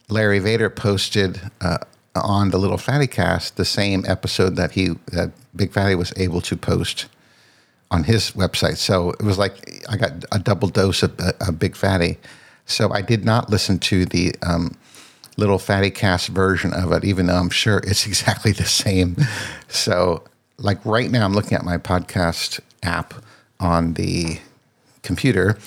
Larry 0.09 0.39
Vader 0.39 0.69
posted 0.69 1.39
uh, 1.61 1.77
on 2.19 2.49
the 2.51 2.57
Little 2.57 2.77
Fatty 2.77 3.07
Cast 3.07 3.57
the 3.57 3.65
same 3.65 4.05
episode 4.07 4.55
that 4.55 4.71
he 4.71 4.89
that 5.11 5.31
Big 5.55 5.71
Fatty 5.71 5.95
was 5.95 6.13
able 6.17 6.41
to 6.41 6.55
post 6.55 7.07
on 7.91 8.03
his 8.03 8.31
website. 8.31 8.77
So 8.77 9.11
it 9.11 9.23
was 9.23 9.37
like 9.37 9.83
I 9.89 9.97
got 9.97 10.25
a 10.31 10.39
double 10.39 10.67
dose 10.67 11.03
of 11.03 11.19
a, 11.39 11.51
Big 11.51 11.75
Fatty. 11.75 12.17
So 12.65 12.91
I 12.91 13.01
did 13.01 13.25
not 13.25 13.49
listen 13.49 13.79
to 13.79 14.05
the 14.05 14.35
um, 14.43 14.77
little 15.37 15.57
fatty 15.57 15.89
cast 15.89 16.27
version 16.27 16.73
of 16.73 16.91
it, 16.91 17.03
even 17.03 17.25
though 17.25 17.37
I'm 17.37 17.49
sure 17.49 17.79
it's 17.79 18.05
exactly 18.11 18.51
the 18.51 18.65
same. 18.65 19.17
So, 19.67 20.23
like 20.57 20.83
right 20.85 21.09
now, 21.09 21.25
I'm 21.25 21.33
looking 21.33 21.57
at 21.57 21.63
my 21.63 21.77
podcast 21.77 22.59
app 22.83 23.13
on 23.59 23.93
the 23.93 24.39
computer, 25.01 25.57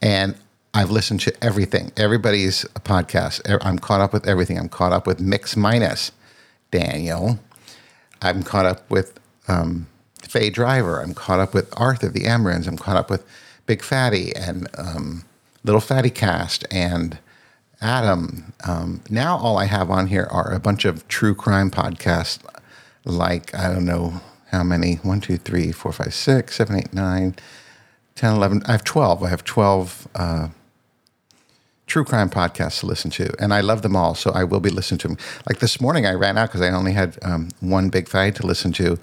and 0.00 0.36
I've 0.74 0.90
listened 0.90 1.20
to 1.20 1.44
everything, 1.44 1.92
everybody's 1.96 2.64
podcast. 2.84 3.42
I'm 3.62 3.78
caught 3.78 4.00
up 4.00 4.12
with 4.12 4.26
everything. 4.26 4.58
I'm 4.58 4.68
caught 4.68 4.92
up 4.92 5.06
with 5.06 5.20
Mix 5.20 5.56
Minus, 5.56 6.12
Daniel. 6.70 7.38
I'm 8.22 8.42
caught 8.42 8.64
up 8.64 8.90
with 8.90 9.20
um, 9.48 9.86
Faye 10.22 10.50
Driver. 10.50 11.02
I'm 11.02 11.12
caught 11.12 11.40
up 11.40 11.52
with 11.52 11.68
Arthur, 11.78 12.08
the 12.08 12.24
Amarins. 12.24 12.66
I'm 12.66 12.78
caught 12.78 12.96
up 12.96 13.10
with 13.10 13.24
Big 13.66 13.82
Fatty 13.82 14.34
and 14.34 14.66
um, 14.78 15.24
Little 15.62 15.80
Fatty 15.80 16.10
Cast 16.10 16.64
and 16.70 17.18
Adam, 17.82 18.52
um, 18.64 19.02
now 19.10 19.36
all 19.36 19.58
I 19.58 19.64
have 19.64 19.90
on 19.90 20.06
here 20.06 20.28
are 20.30 20.52
a 20.52 20.60
bunch 20.60 20.84
of 20.84 21.06
true 21.08 21.34
crime 21.34 21.68
podcasts, 21.68 22.38
like, 23.04 23.52
I 23.54 23.68
don't 23.68 23.84
know 23.84 24.20
how 24.52 24.62
many 24.62 24.94
one, 24.96 25.20
two, 25.20 25.36
three, 25.36 25.72
four, 25.72 25.92
five, 25.92 26.14
six, 26.14 26.56
seven, 26.56 26.76
eight, 26.76 26.94
nine, 26.94 27.34
10, 28.14 28.34
11. 28.34 28.62
I 28.66 28.72
have 28.72 28.84
12. 28.84 29.24
I 29.24 29.28
have 29.30 29.42
12 29.42 30.08
uh, 30.14 30.48
true 31.86 32.04
crime 32.04 32.30
podcasts 32.30 32.80
to 32.80 32.86
listen 32.86 33.10
to, 33.12 33.32
and 33.38 33.52
I 33.52 33.60
love 33.60 33.82
them 33.82 33.96
all. 33.96 34.14
So 34.14 34.30
I 34.30 34.44
will 34.44 34.60
be 34.60 34.70
listening 34.70 34.98
to 34.98 35.08
them. 35.08 35.18
Like 35.48 35.58
this 35.58 35.80
morning, 35.80 36.06
I 36.06 36.12
ran 36.12 36.38
out 36.38 36.48
because 36.48 36.60
I 36.60 36.70
only 36.70 36.92
had 36.92 37.18
um, 37.22 37.48
one 37.60 37.88
big 37.88 38.08
fight 38.08 38.36
to 38.36 38.46
listen 38.46 38.72
to 38.72 38.98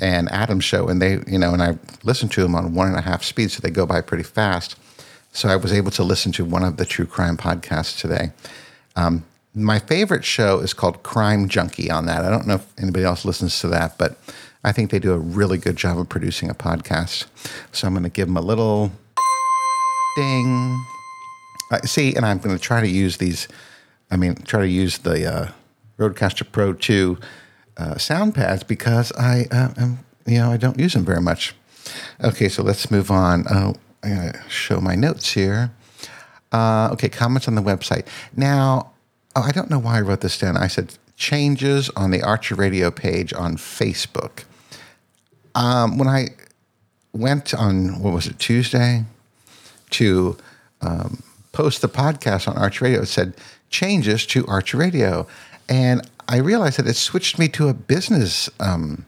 and 0.00 0.30
Adam's 0.32 0.64
show, 0.64 0.88
and 0.88 1.00
they, 1.00 1.20
you 1.26 1.38
know, 1.38 1.52
and 1.52 1.62
I 1.62 1.78
listened 2.02 2.32
to 2.32 2.42
them 2.42 2.54
on 2.54 2.74
one 2.74 2.88
and 2.88 2.96
a 2.96 3.02
half 3.02 3.22
speed, 3.22 3.50
so 3.50 3.60
they 3.60 3.70
go 3.70 3.86
by 3.86 4.00
pretty 4.00 4.24
fast. 4.24 4.76
So 5.32 5.48
I 5.48 5.56
was 5.56 5.72
able 5.72 5.90
to 5.92 6.02
listen 6.02 6.32
to 6.32 6.44
one 6.44 6.64
of 6.64 6.76
the 6.76 6.86
true 6.86 7.06
crime 7.06 7.36
podcasts 7.36 8.00
today. 8.00 8.32
Um, 8.96 9.24
my 9.54 9.78
favorite 9.78 10.24
show 10.24 10.60
is 10.60 10.72
called 10.72 11.02
Crime 11.02 11.48
Junkie 11.48 11.90
on 11.90 12.06
that. 12.06 12.24
I 12.24 12.30
don't 12.30 12.46
know 12.46 12.54
if 12.54 12.66
anybody 12.78 13.04
else 13.04 13.24
listens 13.24 13.60
to 13.60 13.68
that, 13.68 13.98
but 13.98 14.16
I 14.64 14.72
think 14.72 14.90
they 14.90 14.98
do 14.98 15.12
a 15.12 15.18
really 15.18 15.58
good 15.58 15.76
job 15.76 15.98
of 15.98 16.08
producing 16.08 16.50
a 16.50 16.54
podcast. 16.54 17.26
So 17.72 17.86
I'm 17.86 17.94
going 17.94 18.04
to 18.04 18.10
give 18.10 18.28
them 18.28 18.36
a 18.36 18.42
little 18.42 18.90
ding. 20.16 20.84
Uh, 21.70 21.80
see, 21.82 22.14
and 22.14 22.26
I'm 22.26 22.38
going 22.38 22.56
to 22.56 22.62
try 22.62 22.80
to 22.80 22.88
use 22.88 23.18
these. 23.18 23.48
I 24.10 24.16
mean, 24.16 24.34
try 24.36 24.60
to 24.60 24.68
use 24.68 24.98
the 24.98 25.32
uh, 25.32 25.52
Rodecaster 25.98 26.50
Pro 26.50 26.72
2 26.72 27.18
uh, 27.76 27.96
sound 27.96 28.34
pads 28.34 28.64
because 28.64 29.12
I 29.12 29.46
uh, 29.52 29.68
am, 29.76 29.98
you 30.26 30.38
know, 30.38 30.50
I 30.50 30.56
don't 30.56 30.78
use 30.78 30.94
them 30.94 31.04
very 31.04 31.20
much. 31.20 31.54
Okay, 32.22 32.48
so 32.48 32.62
let's 32.62 32.90
move 32.90 33.10
on. 33.10 33.46
Uh, 33.46 33.72
I'm 34.02 34.16
going 34.16 34.32
to 34.32 34.42
show 34.48 34.80
my 34.80 34.94
notes 34.94 35.32
here. 35.32 35.72
Uh, 36.52 36.88
okay, 36.92 37.08
comments 37.08 37.46
on 37.46 37.54
the 37.54 37.62
website. 37.62 38.06
Now, 38.36 38.92
oh, 39.36 39.42
I 39.42 39.52
don't 39.52 39.70
know 39.70 39.78
why 39.78 39.98
I 39.98 40.00
wrote 40.00 40.20
this 40.20 40.38
down. 40.38 40.56
I 40.56 40.66
said 40.66 40.96
changes 41.16 41.90
on 41.90 42.10
the 42.10 42.22
Archer 42.22 42.54
Radio 42.54 42.90
page 42.90 43.32
on 43.32 43.56
Facebook. 43.56 44.44
Um, 45.54 45.98
when 45.98 46.08
I 46.08 46.28
went 47.12 47.54
on, 47.54 48.00
what 48.00 48.12
was 48.12 48.26
it, 48.26 48.38
Tuesday, 48.38 49.04
to 49.90 50.36
um, 50.80 51.22
post 51.52 51.82
the 51.82 51.88
podcast 51.88 52.48
on 52.48 52.56
Archer 52.56 52.84
Radio, 52.84 53.02
it 53.02 53.06
said 53.06 53.34
changes 53.70 54.26
to 54.26 54.46
Archer 54.46 54.76
Radio. 54.76 55.26
and 55.68 56.02
I 56.28 56.36
realized 56.36 56.78
that 56.78 56.86
it 56.86 56.94
switched 56.94 57.40
me 57.40 57.48
to 57.48 57.66
a 57.68 57.74
business 57.74 58.48
um, 58.60 59.04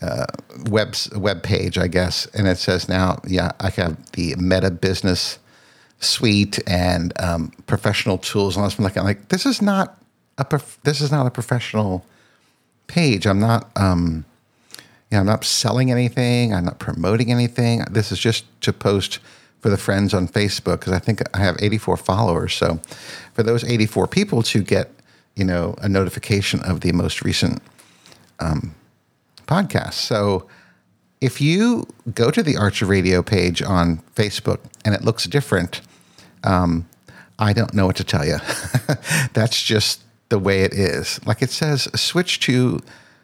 uh, 0.00 0.26
web 0.66 0.94
web 1.16 1.42
page, 1.42 1.76
I 1.76 1.88
guess, 1.88 2.26
and 2.26 2.46
it 2.46 2.56
says 2.56 2.88
now, 2.88 3.20
yeah, 3.26 3.50
I 3.58 3.70
have 3.70 4.12
the 4.12 4.36
Meta 4.36 4.70
Business 4.70 5.40
Suite 5.98 6.60
and 6.68 7.12
um, 7.20 7.52
professional 7.66 8.16
tools, 8.16 8.56
and 8.56 8.64
was 8.64 8.78
like, 8.78 8.96
I'm 8.96 9.04
like, 9.04 9.28
this 9.28 9.44
is 9.44 9.60
not 9.60 9.98
a 10.38 10.44
prof- 10.44 10.78
this 10.84 11.00
is 11.00 11.10
not 11.10 11.26
a 11.26 11.30
professional 11.30 12.06
page. 12.86 13.26
I'm 13.26 13.40
not. 13.40 13.70
Um, 13.76 14.24
you 15.10 15.16
know, 15.16 15.20
I'm 15.20 15.26
not 15.26 15.44
selling 15.44 15.90
anything. 15.90 16.54
I'm 16.54 16.64
not 16.64 16.78
promoting 16.78 17.32
anything. 17.32 17.84
This 17.90 18.12
is 18.12 18.20
just 18.20 18.44
to 18.62 18.72
post 18.72 19.18
for 19.60 19.68
the 19.68 19.76
friends 19.76 20.14
on 20.14 20.26
Facebook 20.26 20.80
because 20.80 20.92
I 20.92 20.98
think 20.98 21.22
I 21.36 21.40
have 21.40 21.56
84 21.60 21.96
followers. 21.98 22.54
So 22.54 22.80
for 23.34 23.42
those 23.42 23.62
84 23.62 24.06
people 24.06 24.42
to 24.44 24.62
get, 24.62 24.90
you 25.36 25.44
know, 25.44 25.74
a 25.78 25.88
notification 25.88 26.60
of 26.60 26.80
the 26.80 26.92
most 26.92 27.22
recent 27.22 27.62
um, 28.38 28.74
podcast. 29.46 29.94
So 29.94 30.46
if 31.20 31.40
you 31.40 31.86
go 32.14 32.30
to 32.30 32.42
the 32.42 32.56
Archer 32.56 32.86
Radio 32.86 33.22
page 33.22 33.62
on 33.62 33.98
Facebook 34.14 34.60
and 34.84 34.94
it 34.94 35.04
looks 35.04 35.24
different, 35.24 35.82
um, 36.44 36.88
I 37.38 37.52
don't 37.52 37.74
know 37.74 37.86
what 37.86 37.96
to 37.96 38.04
tell 38.04 38.26
you. 38.26 38.38
That's 39.34 39.62
just 39.62 40.02
the 40.30 40.38
way 40.38 40.62
it 40.62 40.72
is. 40.72 41.24
Like 41.26 41.42
it 41.42 41.50
says, 41.50 41.88
switch 41.94 42.40
to 42.40 42.80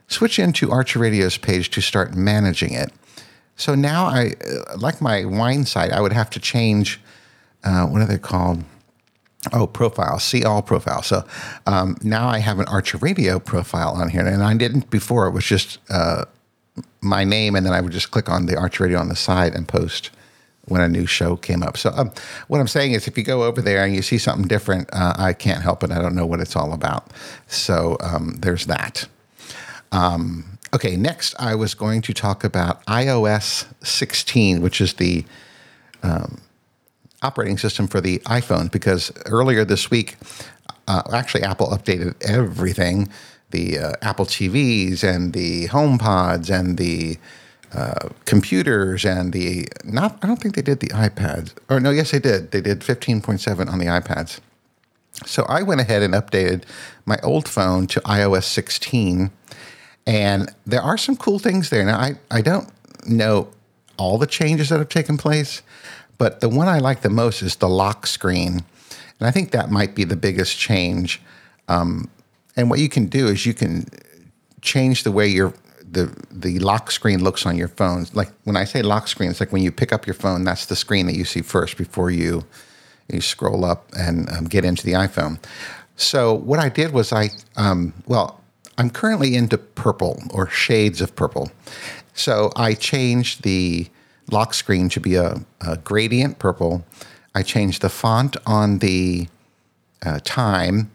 switch 0.09 0.39
into 0.39 0.71
Archer 0.71 0.99
Radio's 0.99 1.37
page 1.37 1.71
to 1.71 1.81
start 1.81 2.15
managing 2.15 2.73
it. 2.73 2.93
So 3.57 3.75
now 3.75 4.07
I, 4.07 4.35
uh, 4.47 4.77
like 4.79 5.01
my 5.01 5.25
wine 5.25 5.65
site, 5.65 5.93
I 5.93 6.01
would 6.01 6.13
have 6.13 6.31
to 6.31 6.41
change, 6.41 7.01
uh, 7.65 7.87
what 7.87 8.03
are 8.03 8.07
they 8.07 8.19
called? 8.19 8.65
Oh, 9.53 9.67
profile, 9.67 10.19
see 10.19 10.45
all 10.45 10.61
profile. 10.61 11.03
So 11.03 11.25
um, 11.67 11.97
now 12.03 12.29
I 12.29 12.39
have 12.39 12.59
an 12.59 12.67
Archer 12.67 12.99
Radio 12.99 13.39
profile 13.39 13.95
on 13.95 14.09
here. 14.09 14.27
And 14.27 14.43
I 14.43 14.55
didn't 14.57 14.91
before, 14.91 15.27
it 15.27 15.31
was 15.33 15.45
just 15.45 15.79
uh, 15.89 16.25
my 17.01 17.25
name. 17.25 17.55
And 17.55 17.65
then 17.65 17.73
I 17.73 17.81
would 17.81 17.93
just 17.93 18.11
click 18.11 18.29
on 18.29 18.47
the 18.47 18.57
Archer 18.57 18.85
Radio 18.85 18.99
on 18.99 19.09
the 19.09 19.17
side 19.17 19.55
and 19.55 19.67
post 19.67 20.11
when 20.67 20.81
a 20.81 20.89
new 20.89 21.07
show 21.07 21.37
came 21.37 21.63
up. 21.63 21.77
So 21.77 21.93
um, 21.95 22.11
what 22.49 22.61
I'm 22.61 22.69
saying 22.69 22.93
is 22.93 23.07
if 23.07 23.17
you 23.17 23.23
go 23.23 23.45
over 23.45 23.63
there 23.63 23.85
and 23.85 23.95
you 23.95 24.03
see 24.03 24.19
something 24.19 24.49
different, 24.49 24.91
uh, 24.93 25.15
I 25.17 25.33
can't 25.33 25.63
help 25.63 25.83
it. 25.85 25.93
I 25.93 26.03
don't 26.03 26.15
know 26.15 26.27
what 26.27 26.41
it's 26.41 26.57
all 26.57 26.73
about. 26.73 27.13
So 27.47 27.97
um, 28.01 28.37
there's 28.41 28.67
that. 28.67 29.07
Um, 29.93 30.56
okay, 30.75 30.97
next 30.97 31.35
I 31.39 31.55
was 31.55 31.75
going 31.75 32.03
to 32.03 32.13
talk 32.13 32.45
about 32.45 32.85
iOS 32.87 33.67
16, 33.85 34.61
which 34.63 34.81
is 34.81 34.95
the 34.95 35.25
um, 36.03 36.41
operating 37.23 37.59
system 37.59 37.87
for 37.87 38.01
the 38.01 38.19
iPhone, 38.21 38.71
because 38.71 39.13
earlier 39.27 39.65
this 39.65 39.91
week, 39.91 40.17
uh, 40.89 41.03
actually, 41.13 41.43
Apple 41.43 41.69
updated 41.69 42.15
everything 42.23 43.09
the 43.51 43.79
uh, 43.79 43.93
Apple 44.03 44.27
TVs 44.27 45.03
and 45.05 45.33
the 45.33 45.69
HomePods 45.69 46.51
and 46.51 46.77
the 46.79 47.17
uh, 47.73 48.09
computers 48.25 49.05
and 49.05 49.33
the 49.33 49.67
not. 49.85 50.19
I 50.23 50.27
don't 50.27 50.41
think 50.41 50.55
they 50.55 50.63
did 50.63 50.81
the 50.81 50.89
iPads. 50.89 51.55
Or 51.69 51.81
no, 51.81 51.91
yes, 51.91 52.11
they 52.11 52.19
did. 52.19 52.51
They 52.51 52.61
did 52.61 52.81
15.7 52.81 53.71
on 53.71 53.79
the 53.79 53.87
iPads. 53.87 54.41
So 55.25 55.45
I 55.49 55.63
went 55.63 55.81
ahead 55.81 56.03
and 56.03 56.15
updated 56.15 56.65
my 57.07 57.19
old 57.23 57.49
phone 57.49 57.87
to 57.89 58.01
iOS 58.01 58.45
16 58.45 59.31
and 60.07 60.55
there 60.67 60.83
are 60.83 60.97
some 60.97 61.17
cool 61.17 61.39
things 61.39 61.71
there. 61.71 61.85
Now, 61.85 61.99
I, 61.99 62.15
I 62.31 62.41
don't 62.41 62.71
know 63.09 63.49
all 63.97 64.19
the 64.19 64.27
changes 64.27 64.69
that 64.69 64.79
have 64.79 64.89
taken 64.89 65.17
place, 65.17 65.63
but 66.19 66.41
the 66.41 66.49
one 66.49 66.69
I 66.69 66.79
like 66.79 67.03
the 67.03 67.11
most 67.11 67.43
is 67.43 67.57
the 67.57 67.69
lock 67.69 68.07
screen. 68.07 68.63
And 69.19 69.27
I 69.27 69.31
think 69.31 69.51
that 69.51 69.71
might 69.71 69.95
be 69.95 70.05
the 70.05 70.17
biggest 70.17 70.59
change. 70.59 71.21
Um, 71.69 72.09
and 72.57 72.71
what 72.71 72.79
you 72.79 72.89
can 72.89 73.07
do 73.07 73.27
is 73.27 73.47
you 73.47 73.55
can 73.55 73.87
change 74.63 75.03
the 75.03 75.13
way 75.13 75.27
your 75.27 75.53
the 75.89 76.13
the 76.31 76.59
lock 76.59 76.91
screen 76.91 77.23
looks 77.23 77.47
on 77.47 77.57
your 77.57 77.69
phone. 77.69 78.07
Like 78.13 78.31
when 78.45 78.57
I 78.57 78.65
say 78.65 78.83
lock 78.83 79.09
screen, 79.09 79.31
it's 79.31 79.41
like 79.41 79.53
when 79.53 79.63
you 79.63 79.73
pick 79.73 79.93
up 79.93 80.07
your 80.07 80.15
phone, 80.15 80.45
that's 80.45 80.67
the 80.67 80.77
screen 80.77 81.07
that 81.07 81.15
you 81.15 81.25
see 81.25 81.43
first 81.43 81.77
before 81.77 82.11
you 82.11 82.45
you 83.09 83.21
scroll 83.21 83.65
up 83.65 83.87
and 83.97 84.29
um, 84.31 84.45
get 84.47 84.65
into 84.65 84.85
the 84.85 84.93
iPhone. 84.93 85.39
So 85.97 86.35
what 86.35 86.59
I 86.59 86.69
did 86.69 86.93
was 86.93 87.13
I 87.13 87.31
um, 87.57 87.95
well 88.07 88.41
I'm 88.79 88.91
currently 88.91 89.35
into 89.35 89.59
purple 89.59 90.23
or 90.31 90.49
shades 90.49 91.01
of 91.01 91.17
purple. 91.17 91.51
So 92.15 92.53
I 92.57 92.75
changed 92.75 93.43
the 93.43 93.89
lock 94.31 94.55
screen 94.55 94.89
to 94.91 95.01
be 95.01 95.15
a, 95.15 95.45
a 95.61 95.77
gradient 95.79 96.39
purple. 96.39 96.85
I 97.35 97.43
changed 97.43 97.83
the 97.83 97.89
font 97.89 98.37
on 98.47 98.79
the 98.79 99.29
uh, 100.05 100.21
time. 100.25 100.91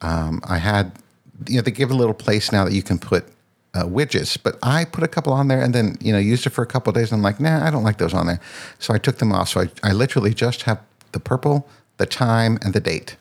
Um, 0.00 0.40
I 0.44 0.58
had, 0.58 0.92
you 1.46 1.56
know, 1.56 1.62
they 1.62 1.70
give 1.70 1.90
a 1.90 1.94
little 1.94 2.14
place 2.14 2.52
now 2.52 2.64
that 2.64 2.72
you 2.72 2.82
can 2.82 2.98
put 2.98 3.24
uh, 3.74 3.84
widgets, 3.84 4.36
but 4.42 4.58
I 4.62 4.84
put 4.84 5.04
a 5.04 5.08
couple 5.08 5.32
on 5.32 5.48
there 5.48 5.60
and 5.60 5.74
then, 5.74 5.96
you 6.00 6.12
know, 6.12 6.18
used 6.18 6.46
it 6.46 6.50
for 6.50 6.62
a 6.62 6.66
couple 6.66 6.92
days. 6.92 7.12
And 7.12 7.18
I'm 7.18 7.22
like, 7.22 7.40
nah, 7.40 7.64
I 7.64 7.70
don't 7.70 7.84
like 7.84 7.98
those 7.98 8.14
on 8.14 8.26
there. 8.26 8.40
So 8.78 8.94
I 8.94 8.98
took 8.98 9.18
them 9.18 9.32
off. 9.32 9.50
So 9.50 9.60
I, 9.60 9.90
I 9.90 9.92
literally 9.92 10.34
just 10.34 10.62
have 10.62 10.80
the 11.12 11.20
purple, 11.20 11.68
the 11.98 12.06
time, 12.06 12.58
and 12.62 12.72
the 12.72 12.80
date. 12.80 13.16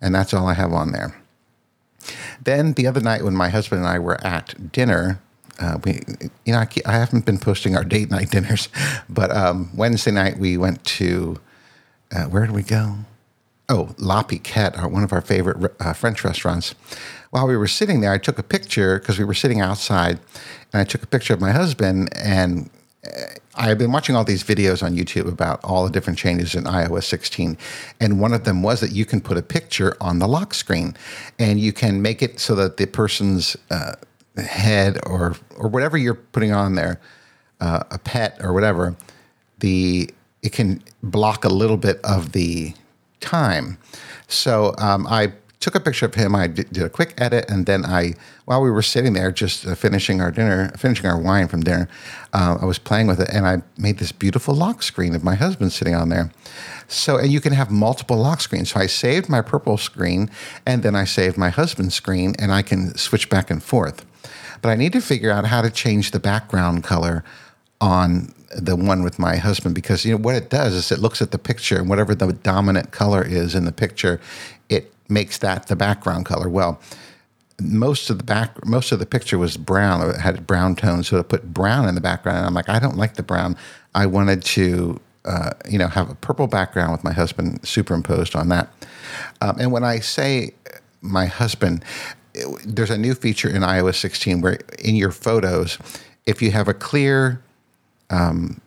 And 0.00 0.14
that's 0.14 0.34
all 0.34 0.46
I 0.46 0.54
have 0.54 0.72
on 0.72 0.92
there. 0.92 1.16
Then 2.42 2.72
the 2.74 2.86
other 2.86 3.00
night 3.00 3.24
when 3.24 3.34
my 3.34 3.48
husband 3.48 3.80
and 3.80 3.88
I 3.88 3.98
were 3.98 4.24
at 4.24 4.72
dinner, 4.72 5.20
uh, 5.58 5.78
we, 5.84 6.00
you 6.44 6.52
know, 6.52 6.58
I, 6.58 6.68
I, 6.86 6.92
haven't 6.92 7.24
been 7.24 7.38
posting 7.38 7.76
our 7.76 7.84
date 7.84 8.10
night 8.10 8.30
dinners, 8.32 8.68
but 9.08 9.34
um, 9.34 9.70
Wednesday 9.74 10.12
night 10.12 10.38
we 10.38 10.56
went 10.56 10.84
to, 10.84 11.40
uh, 12.12 12.24
where 12.24 12.46
did 12.46 12.54
we 12.54 12.62
go? 12.62 12.96
Oh, 13.68 13.94
La 13.98 14.22
Piquette, 14.22 14.76
one 14.90 15.02
of 15.02 15.12
our 15.12 15.20
favorite 15.20 15.74
uh, 15.80 15.92
French 15.92 16.24
restaurants. 16.24 16.74
While 17.30 17.46
we 17.46 17.56
were 17.56 17.66
sitting 17.66 18.00
there, 18.00 18.12
I 18.12 18.18
took 18.18 18.38
a 18.38 18.42
picture 18.42 18.98
because 18.98 19.18
we 19.18 19.24
were 19.24 19.34
sitting 19.34 19.60
outside, 19.60 20.20
and 20.72 20.80
I 20.80 20.84
took 20.84 21.02
a 21.02 21.06
picture 21.06 21.34
of 21.34 21.40
my 21.40 21.50
husband 21.50 22.08
and 22.16 22.70
I 23.58 23.66
have 23.66 23.78
been 23.78 23.90
watching 23.90 24.14
all 24.14 24.22
these 24.22 24.44
videos 24.44 24.84
on 24.84 24.94
YouTube 24.94 25.26
about 25.26 25.58
all 25.64 25.84
the 25.84 25.90
different 25.90 26.16
changes 26.16 26.54
in 26.54 26.62
iOS 26.62 27.04
16. 27.04 27.58
And 28.00 28.20
one 28.20 28.32
of 28.32 28.44
them 28.44 28.62
was 28.62 28.78
that 28.80 28.92
you 28.92 29.04
can 29.04 29.20
put 29.20 29.36
a 29.36 29.42
picture 29.42 29.96
on 30.00 30.20
the 30.20 30.28
lock 30.28 30.54
screen 30.54 30.96
and 31.40 31.58
you 31.58 31.72
can 31.72 32.00
make 32.00 32.22
it 32.22 32.38
so 32.38 32.54
that 32.54 32.76
the 32.76 32.86
person's 32.86 33.56
uh, 33.72 33.94
head 34.36 35.00
or, 35.04 35.34
or 35.56 35.68
whatever 35.68 35.98
you're 35.98 36.14
putting 36.14 36.52
on 36.52 36.76
there, 36.76 37.00
uh, 37.60 37.82
a 37.90 37.98
pet 37.98 38.38
or 38.40 38.52
whatever, 38.52 38.96
the 39.58 40.08
it 40.40 40.52
can 40.52 40.80
block 41.02 41.44
a 41.44 41.48
little 41.48 41.76
bit 41.76 41.98
of 42.04 42.30
the 42.30 42.72
time. 43.18 43.76
So 44.28 44.72
um, 44.78 45.04
I 45.08 45.32
took 45.60 45.74
a 45.74 45.80
picture 45.80 46.06
of 46.06 46.14
him. 46.14 46.34
I 46.34 46.46
did, 46.46 46.72
did, 46.72 46.84
a 46.84 46.88
quick 46.88 47.14
edit, 47.18 47.50
and 47.50 47.66
then 47.66 47.84
I, 47.84 48.14
while 48.44 48.62
we 48.62 48.70
were 48.70 48.82
sitting 48.82 49.12
there, 49.14 49.32
just 49.32 49.66
uh, 49.66 49.74
finishing 49.74 50.20
our 50.20 50.30
dinner, 50.30 50.70
finishing 50.76 51.06
our 51.06 51.18
wine 51.18 51.48
from 51.48 51.62
dinner, 51.62 51.88
uh, 52.32 52.58
I 52.60 52.64
was 52.64 52.78
playing 52.78 53.08
with 53.08 53.20
it, 53.20 53.28
and 53.32 53.46
I 53.46 53.62
made 53.76 53.98
this 53.98 54.12
beautiful 54.12 54.54
lock 54.54 54.82
screen 54.82 55.14
of 55.14 55.24
my 55.24 55.34
husband 55.34 55.72
sitting 55.72 55.94
on 55.94 56.08
there. 56.08 56.30
So, 56.86 57.16
and 57.16 57.32
you 57.32 57.40
can 57.40 57.52
have 57.52 57.70
multiple 57.70 58.16
lock 58.16 58.40
screens. 58.40 58.72
So 58.72 58.80
I 58.80 58.86
saved 58.86 59.28
my 59.28 59.42
purple 59.42 59.76
screen, 59.76 60.30
and 60.64 60.82
then 60.82 60.94
I 60.94 61.04
saved 61.04 61.36
my 61.36 61.50
husband's 61.50 61.94
screen, 61.94 62.34
and 62.38 62.52
I 62.52 62.62
can 62.62 62.96
switch 62.96 63.28
back 63.28 63.50
and 63.50 63.62
forth. 63.62 64.04
But 64.62 64.70
I 64.70 64.76
need 64.76 64.92
to 64.92 65.00
figure 65.00 65.30
out 65.30 65.46
how 65.46 65.62
to 65.62 65.70
change 65.70 66.12
the 66.12 66.20
background 66.20 66.84
color 66.84 67.24
on 67.80 68.34
the 68.56 68.74
one 68.74 69.02
with 69.02 69.18
my 69.18 69.36
husband 69.36 69.74
because 69.74 70.04
you 70.04 70.12
know 70.12 70.22
what 70.22 70.34
it 70.34 70.48
does 70.48 70.72
is 70.72 70.90
it 70.90 70.98
looks 70.98 71.20
at 71.20 71.32
the 71.32 71.38
picture 71.38 71.78
and 71.78 71.88
whatever 71.88 72.14
the 72.14 72.32
dominant 72.32 72.90
color 72.90 73.22
is 73.22 73.54
in 73.54 73.66
the 73.66 73.72
picture 73.72 74.20
makes 75.08 75.38
that 75.38 75.66
the 75.66 75.76
background 75.76 76.26
color. 76.26 76.48
Well, 76.48 76.80
most 77.60 78.08
of 78.10 78.18
the 78.18 78.24
back 78.24 78.64
most 78.64 78.92
of 78.92 78.98
the 78.98 79.06
picture 79.06 79.38
was 79.38 79.56
brown. 79.56 80.08
It 80.10 80.20
had 80.20 80.46
brown 80.46 80.76
tones, 80.76 81.08
so 81.08 81.18
I 81.18 81.22
put 81.22 81.52
brown 81.52 81.88
in 81.88 81.94
the 81.94 82.00
background. 82.00 82.38
And 82.38 82.46
I'm 82.46 82.54
like, 82.54 82.68
I 82.68 82.78
don't 82.78 82.96
like 82.96 83.14
the 83.14 83.22
brown. 83.22 83.56
I 83.94 84.06
wanted 84.06 84.44
to, 84.44 85.00
uh, 85.24 85.50
you 85.68 85.78
know, 85.78 85.88
have 85.88 86.10
a 86.10 86.14
purple 86.14 86.46
background 86.46 86.92
with 86.92 87.02
my 87.02 87.12
husband 87.12 87.66
superimposed 87.66 88.36
on 88.36 88.48
that. 88.50 88.68
Um, 89.40 89.56
and 89.58 89.72
when 89.72 89.82
I 89.82 89.98
say 89.98 90.54
my 91.00 91.26
husband, 91.26 91.84
it, 92.34 92.46
there's 92.64 92.90
a 92.90 92.98
new 92.98 93.14
feature 93.14 93.48
in 93.48 93.62
iOS 93.62 93.96
16 93.96 94.40
where 94.40 94.58
in 94.78 94.94
your 94.94 95.10
photos, 95.10 95.78
if 96.26 96.40
you 96.40 96.52
have 96.52 96.68
a 96.68 96.74
clear 96.74 97.42
um, 98.10 98.60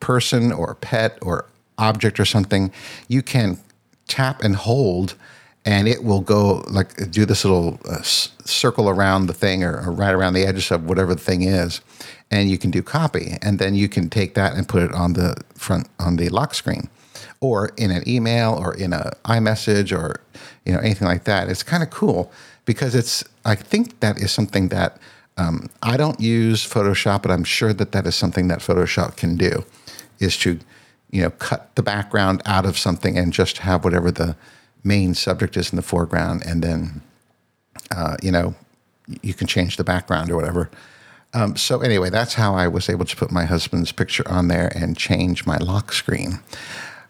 person 0.00 0.52
or 0.52 0.74
pet 0.76 1.18
or 1.20 1.46
object 1.76 2.18
or 2.18 2.24
something, 2.24 2.72
you 3.08 3.22
can 3.22 3.58
tap 4.06 4.42
and 4.42 4.56
hold 4.56 5.14
and 5.66 5.88
it 5.88 6.04
will 6.04 6.20
go 6.20 6.62
like 6.68 7.10
do 7.10 7.24
this 7.24 7.44
little 7.44 7.80
uh, 7.88 8.02
circle 8.02 8.88
around 8.88 9.26
the 9.26 9.32
thing 9.32 9.64
or, 9.64 9.80
or, 9.86 9.90
right 9.90 10.14
around 10.14 10.34
the 10.34 10.44
edges 10.44 10.70
of 10.70 10.84
whatever 10.84 11.14
the 11.14 11.20
thing 11.20 11.42
is 11.42 11.80
and 12.30 12.50
you 12.50 12.58
can 12.58 12.70
do 12.70 12.82
copy 12.82 13.36
and 13.42 13.58
then 13.58 13.74
you 13.74 13.88
can 13.88 14.10
take 14.10 14.34
that 14.34 14.54
and 14.54 14.68
put 14.68 14.82
it 14.82 14.92
on 14.92 15.14
the 15.14 15.36
front 15.54 15.88
on 15.98 16.16
the 16.16 16.28
lock 16.28 16.54
screen 16.54 16.88
or 17.40 17.70
in 17.76 17.90
an 17.90 18.02
email 18.08 18.54
or 18.54 18.74
in 18.74 18.92
a 18.92 19.12
iMessage 19.26 19.96
or 19.96 20.20
you 20.64 20.72
know 20.72 20.78
anything 20.78 21.06
like 21.06 21.24
that. 21.24 21.48
It's 21.48 21.62
kind 21.62 21.82
of 21.82 21.90
cool 21.90 22.32
because 22.64 22.94
it's 22.94 23.22
I 23.44 23.54
think 23.54 24.00
that 24.00 24.18
is 24.18 24.32
something 24.32 24.68
that 24.68 24.98
um, 25.36 25.68
I 25.82 25.96
don't 25.96 26.18
use 26.20 26.66
Photoshop 26.66 27.22
but 27.22 27.30
I'm 27.30 27.44
sure 27.44 27.72
that 27.72 27.92
that 27.92 28.06
is 28.06 28.14
something 28.14 28.48
that 28.48 28.60
Photoshop 28.60 29.16
can 29.16 29.36
do 29.36 29.64
is 30.20 30.36
to 30.38 30.58
you 31.14 31.22
know 31.22 31.30
cut 31.30 31.74
the 31.76 31.82
background 31.82 32.42
out 32.44 32.66
of 32.66 32.76
something 32.76 33.16
and 33.16 33.32
just 33.32 33.58
have 33.58 33.84
whatever 33.84 34.10
the 34.10 34.36
main 34.82 35.14
subject 35.14 35.56
is 35.56 35.72
in 35.72 35.76
the 35.76 35.82
foreground 35.82 36.42
and 36.44 36.62
then 36.62 37.00
uh, 37.94 38.16
you 38.22 38.30
know, 38.30 38.54
you 39.22 39.34
can 39.34 39.46
change 39.46 39.76
the 39.76 39.84
background 39.84 40.30
or 40.30 40.36
whatever. 40.36 40.70
Um, 41.32 41.56
so 41.56 41.80
anyway, 41.80 42.10
that's 42.10 42.34
how 42.34 42.54
I 42.54 42.68
was 42.68 42.88
able 42.88 43.04
to 43.04 43.16
put 43.16 43.30
my 43.30 43.44
husband's 43.44 43.92
picture 43.92 44.26
on 44.28 44.48
there 44.48 44.72
and 44.74 44.96
change 44.96 45.46
my 45.46 45.56
lock 45.58 45.92
screen. 45.92 46.40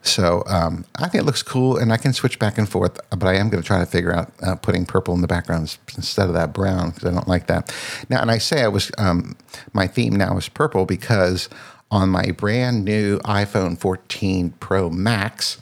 So 0.03 0.43
um, 0.47 0.85
I 0.97 1.09
think 1.09 1.23
it 1.23 1.25
looks 1.25 1.43
cool, 1.43 1.79
and 1.79 1.91
I 1.93 1.97
can 1.97 2.13
switch 2.13 2.39
back 2.39 2.59
and 2.59 2.69
forth. 2.69 2.99
But 3.11 3.25
I 3.25 3.37
am 3.37 3.49
going 3.49 3.63
to 3.63 3.67
try 3.67 3.79
to 3.79 3.87
figure 3.87 4.13
out 4.13 4.33
uh, 4.43 4.55
putting 4.57 4.85
purple 4.85 5.15
in 5.15 5.23
the 5.23 5.27
background 5.27 5.79
instead 5.97 6.29
of 6.29 6.35
that 6.35 6.53
brown 6.53 6.91
because 6.91 7.09
I 7.09 7.13
don't 7.13 7.29
like 7.29 7.47
that. 7.47 7.75
Now, 8.11 8.21
and 8.21 8.31
I 8.31 8.37
say 8.37 8.63
I 8.63 8.69
was 8.69 8.91
um, 8.99 9.37
my 9.73 9.87
theme 9.87 10.15
now 10.15 10.37
is 10.37 10.49
purple 10.49 10.85
because 10.85 11.49
on 11.95 12.11
my 12.11 12.33
brand 12.33 12.85
new 12.85 13.21
iPhone 13.21 13.79
14 13.79 14.51
Pro 14.59 14.91
Max, 14.91 15.59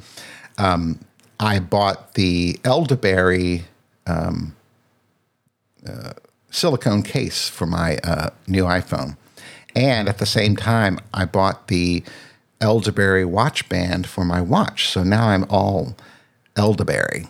um, 0.56 0.98
I 1.38 1.58
bought 1.58 2.14
the 2.14 2.58
elderberry 2.64 3.64
um, 4.06 4.56
uh, 5.86 6.14
silicone 6.50 7.02
case 7.02 7.50
for 7.50 7.66
my 7.66 7.98
uh, 7.98 8.30
new 8.46 8.64
iPhone, 8.64 9.18
and 9.76 10.08
at 10.08 10.16
the 10.18 10.26
same 10.26 10.56
time, 10.56 10.98
I 11.12 11.26
bought 11.26 11.68
the 11.68 12.02
elderberry 12.62 13.26
watch 13.26 13.68
band 13.68 14.06
for 14.06 14.24
my 14.24 14.40
watch. 14.40 14.88
So 14.88 15.02
now 15.02 15.28
I'm 15.28 15.44
all 15.50 15.96
elderberry. 16.56 17.28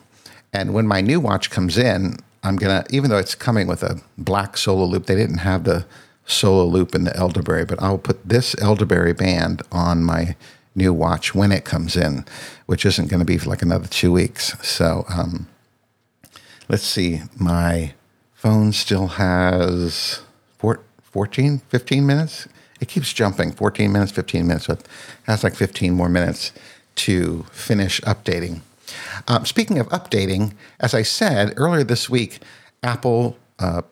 And 0.53 0.75
when 0.75 0.87
my 0.87 1.01
new 1.01 1.19
watch 1.19 1.51
comes 1.51 1.77
in, 1.77 2.19
I'm 2.45 2.57
gonna, 2.57 2.85
even 2.91 3.11
though 3.11 3.19
it's 3.19 3.35
coming 3.35 3.67
with 3.67 3.83
a 3.83 4.01
black 4.17 4.57
solo 4.57 4.85
loop, 4.85 5.07
they 5.07 5.17
didn't 5.17 5.39
have 5.39 5.65
the 5.65 5.87
solo 6.27 6.65
loop 6.65 6.95
in 6.95 7.05
the 7.05 7.17
elderberry, 7.17 7.65
but 7.65 7.83
I'll 7.83 7.99
put 7.99 8.29
this 8.29 8.55
elderberry 8.61 9.13
band 9.13 9.63
on 9.71 10.05
my 10.05 10.37
new 10.75 10.93
watch 10.93 11.35
when 11.35 11.53
it 11.53 11.65
comes 11.65 11.97
in, 11.97 12.25
which 12.67 12.87
isn't 12.87 13.09
going 13.09 13.21
to 13.21 13.27
be 13.27 13.39
for 13.39 13.51
like 13.51 13.63
another 13.63 13.89
two 13.89 14.13
weeks. 14.13 14.57
So 14.67 15.05
um, 15.09 15.49
let's 16.69 16.85
see, 16.85 17.23
my 17.39 17.95
phone 18.35 18.73
still 18.73 19.09
has 19.09 20.23
14, 20.59 21.59
15 21.69 22.07
minutes 22.07 22.49
it 22.83 22.89
keeps 22.89 23.13
jumping 23.13 23.53
14 23.53 23.93
minutes, 23.93 24.11
15 24.11 24.45
minutes. 24.45 24.69
It 24.69 24.85
has 25.23 25.45
like 25.45 25.55
15 25.55 25.95
more 25.95 26.09
minutes 26.09 26.51
to 26.97 27.47
finish 27.53 28.01
updating. 28.01 28.63
Um, 29.29 29.47
speaking 29.47 29.79
of 29.79 29.89
updating, 29.91 30.55
as 30.81 30.93
I 30.93 31.03
said 31.03 31.55
earlier 31.57 31.85
this 31.85 32.11
week, 32.11 32.41
Apple 32.83 33.37
uh, 33.61 33.83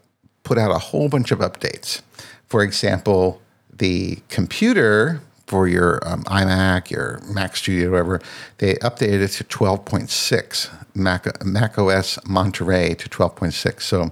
put 0.51 0.59
out 0.59 0.73
a 0.73 0.79
whole 0.91 1.09
bunch 1.09 1.31
of 1.31 1.39
updates. 1.39 2.03
For 2.49 2.65
example, 2.65 3.41
the 3.73 4.19
computer 4.29 5.21
for 5.47 5.69
your 5.69 6.01
um, 6.05 6.25
iMac, 6.25 6.91
your 6.91 7.21
Mac 7.33 7.55
Studio, 7.55 7.93
whatever, 7.93 8.21
they 8.59 8.75
updated 8.89 9.21
it 9.23 9.29
to 9.29 9.45
12.6, 9.45 10.69
Mac, 10.93 11.45
Mac 11.45 11.79
OS 11.79 12.19
Monterey 12.27 12.95
to 12.97 13.09
12.6. 13.09 13.81
So 13.83 14.11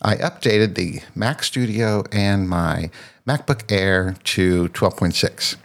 I 0.00 0.14
updated 0.14 0.76
the 0.76 1.00
Mac 1.16 1.42
Studio 1.42 2.04
and 2.12 2.48
my 2.48 2.88
MacBook 3.26 3.62
Air 3.68 4.14
to 4.22 4.68
12.6. 4.68 5.56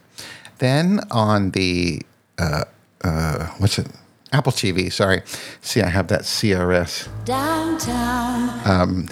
Then 0.58 1.02
on 1.12 1.52
the, 1.52 2.02
uh, 2.40 2.64
uh, 3.04 3.46
what's 3.60 3.78
it? 3.78 3.86
Apple 4.32 4.52
TV, 4.52 4.92
sorry. 4.92 5.22
See, 5.62 5.82
I 5.82 5.90
have 5.90 6.08
that 6.10 6.22
CRS. 6.22 7.08
Downtown. 7.26 8.62
Um, 8.66 9.08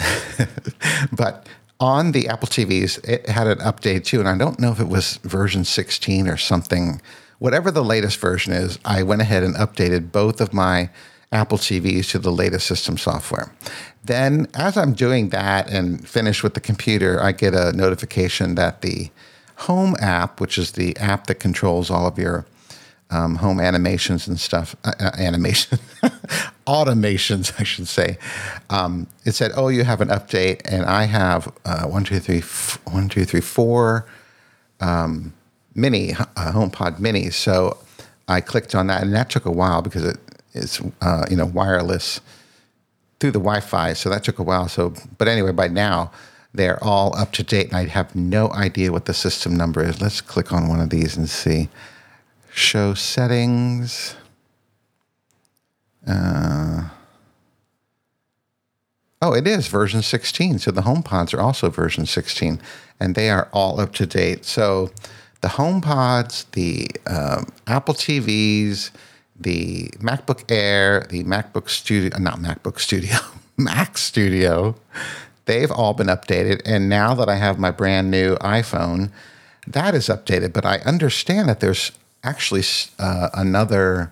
but 1.12 1.48
on 1.80 2.12
the 2.12 2.28
Apple 2.28 2.48
TVs, 2.48 3.04
it 3.08 3.28
had 3.28 3.48
an 3.48 3.60
update 3.60 4.06
too. 4.06 4.20
And 4.20 4.30
I 4.30 4.38
don't 4.38 4.60
know 4.60 4.72
if 4.72 4.80
it 4.80 4.88
was 4.88 5.18
version 5.18 5.66
16 5.66 6.28
or 6.28 6.38
something. 6.38 7.02
Whatever 7.40 7.72
the 7.72 7.84
latest 7.84 8.20
version 8.20 8.54
is, 8.54 8.80
I 8.86 9.04
went 9.04 9.22
ahead 9.22 9.44
and 9.44 9.56
updated 9.56 10.12
both 10.12 10.42
of 10.42 10.54
my 10.54 10.90
Apple 11.32 11.58
TVs 11.58 12.12
to 12.12 12.20
the 12.20 12.32
latest 12.32 12.68
system 12.68 12.98
software. 12.98 13.54
Then, 14.04 14.48
as 14.54 14.78
I'm 14.78 14.94
doing 14.94 15.30
that 15.30 15.70
and 15.70 16.08
finish 16.08 16.42
with 16.42 16.54
the 16.54 16.62
computer, 16.62 17.22
I 17.22 17.34
get 17.34 17.54
a 17.54 17.74
notification 17.74 18.56
that 18.56 18.82
the 18.82 19.10
Home 19.62 19.96
app, 20.00 20.40
which 20.40 20.60
is 20.60 20.74
the 20.74 20.96
app 20.98 21.26
that 21.28 21.36
controls 21.36 21.90
all 21.90 22.06
of 22.06 22.20
your 22.20 22.46
um, 23.10 23.36
home 23.36 23.60
animations 23.60 24.28
and 24.28 24.40
stuff, 24.40 24.76
uh, 24.84 24.94
uh, 25.00 25.12
animation, 25.18 25.80
automations, 26.68 27.54
I 27.60 27.64
should 27.64 27.88
say. 27.88 28.18
Um, 28.70 29.08
it 29.26 29.32
said, 29.32 29.52
"Oh, 29.56 29.70
you 29.70 29.84
have 29.84 30.02
an 30.02 30.10
update," 30.10 30.62
and 30.66 30.86
I 30.86 31.04
have 31.06 31.52
uh, 31.66 31.86
one, 31.86 32.04
two, 32.04 32.20
three, 32.20 32.40
f- 32.40 32.80
one, 32.86 33.10
two, 33.10 33.26
three, 33.26 33.42
four 33.42 34.06
um, 34.80 35.34
mini 35.74 36.14
uh, 36.14 36.52
HomePod 36.52 37.00
minis. 37.00 37.34
So 37.34 37.78
I 38.28 38.42
clicked 38.42 38.76
on 38.76 38.88
that, 38.88 39.04
and 39.04 39.14
that 39.14 39.30
took 39.30 39.46
a 39.46 39.52
while 39.52 39.82
because 39.82 40.04
it 40.04 40.18
is 40.54 40.82
uh, 41.02 41.26
you 41.30 41.38
know 41.38 41.46
wireless 41.46 42.20
through 43.20 43.32
the 43.32 43.40
Wi-Fi, 43.40 43.94
so 43.94 44.10
that 44.10 44.24
took 44.24 44.38
a 44.38 44.44
while. 44.44 44.68
So, 44.68 44.94
but 45.18 45.28
anyway, 45.28 45.52
by 45.52 45.68
now 45.68 46.12
they're 46.54 46.84
all 46.84 47.16
up 47.16 47.32
to 47.34 47.44
date, 47.44 47.68
and 47.68 47.78
I 47.78 47.86
have 47.86 48.16
no 48.16 48.50
idea 48.52 48.92
what 48.92 49.06
the 49.06 49.14
system 49.14 49.56
number 49.56 49.84
is. 49.84 50.02
Let's 50.02 50.22
click 50.22 50.52
on 50.52 50.68
one 50.68 50.82
of 50.82 50.90
these 50.90 51.16
and 51.16 51.30
see. 51.30 51.70
Show 52.58 52.96
settings. 52.96 54.16
Uh, 56.08 56.90
oh, 59.22 59.36
it 59.36 59.46
is 59.46 59.68
version 59.68 60.02
16. 60.02 60.58
So 60.58 60.72
the 60.72 60.82
HomePods 60.82 61.36
are 61.36 61.40
also 61.40 61.70
version 61.70 62.08
16, 62.08 62.60
and 63.00 63.14
they 63.14 63.30
are 63.30 63.48
all 63.54 63.80
up 63.80 63.94
to 63.94 64.08
date. 64.08 64.44
So 64.44 64.90
the 65.42 65.50
HomePods, 65.50 66.50
the 66.54 66.88
um, 67.06 67.46
Apple 67.68 67.94
TVs, 67.94 68.90
the 69.40 69.90
MacBook 70.00 70.50
Air, 70.50 71.06
the 71.12 71.24
MacBook 71.26 71.70
Studio, 71.70 72.10
uh, 72.16 72.18
not 72.18 72.40
MacBook 72.40 72.80
Studio, 72.80 73.18
Mac 73.58 74.00
Studio, 74.00 74.76
they've 75.46 75.72
all 75.72 75.94
been 75.94 76.08
updated. 76.08 76.64
And 76.66 76.90
now 76.90 77.14
that 77.14 77.30
I 77.30 77.36
have 77.36 77.60
my 77.60 77.70
brand 77.70 78.10
new 78.10 78.36
iPhone, 78.38 79.12
that 79.68 79.94
is 79.94 80.08
updated. 80.08 80.54
But 80.54 80.66
I 80.66 80.78
understand 80.80 81.50
that 81.50 81.60
there's 81.60 81.92
actually 82.28 82.64
uh, 83.00 83.30
another 83.34 84.12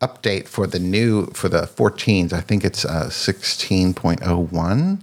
update 0.00 0.46
for 0.48 0.66
the 0.66 0.78
new, 0.78 1.26
for 1.26 1.48
the 1.48 1.62
14s. 1.62 2.32
I 2.32 2.40
think 2.40 2.64
it's 2.64 2.84
uh, 2.84 3.08
16.01. 3.08 5.00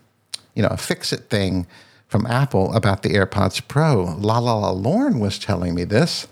you 0.55 0.61
know, 0.61 0.69
a 0.69 0.77
fix 0.77 1.13
it 1.13 1.29
thing 1.29 1.67
from 2.07 2.25
Apple 2.25 2.73
about 2.73 3.03
the 3.03 3.09
AirPods 3.09 3.65
Pro. 3.67 4.15
La 4.17 4.39
La 4.39 4.57
La 4.57 4.71
Lauren 4.71 5.19
was 5.19 5.39
telling 5.39 5.73
me 5.73 5.83
this. 5.83 6.27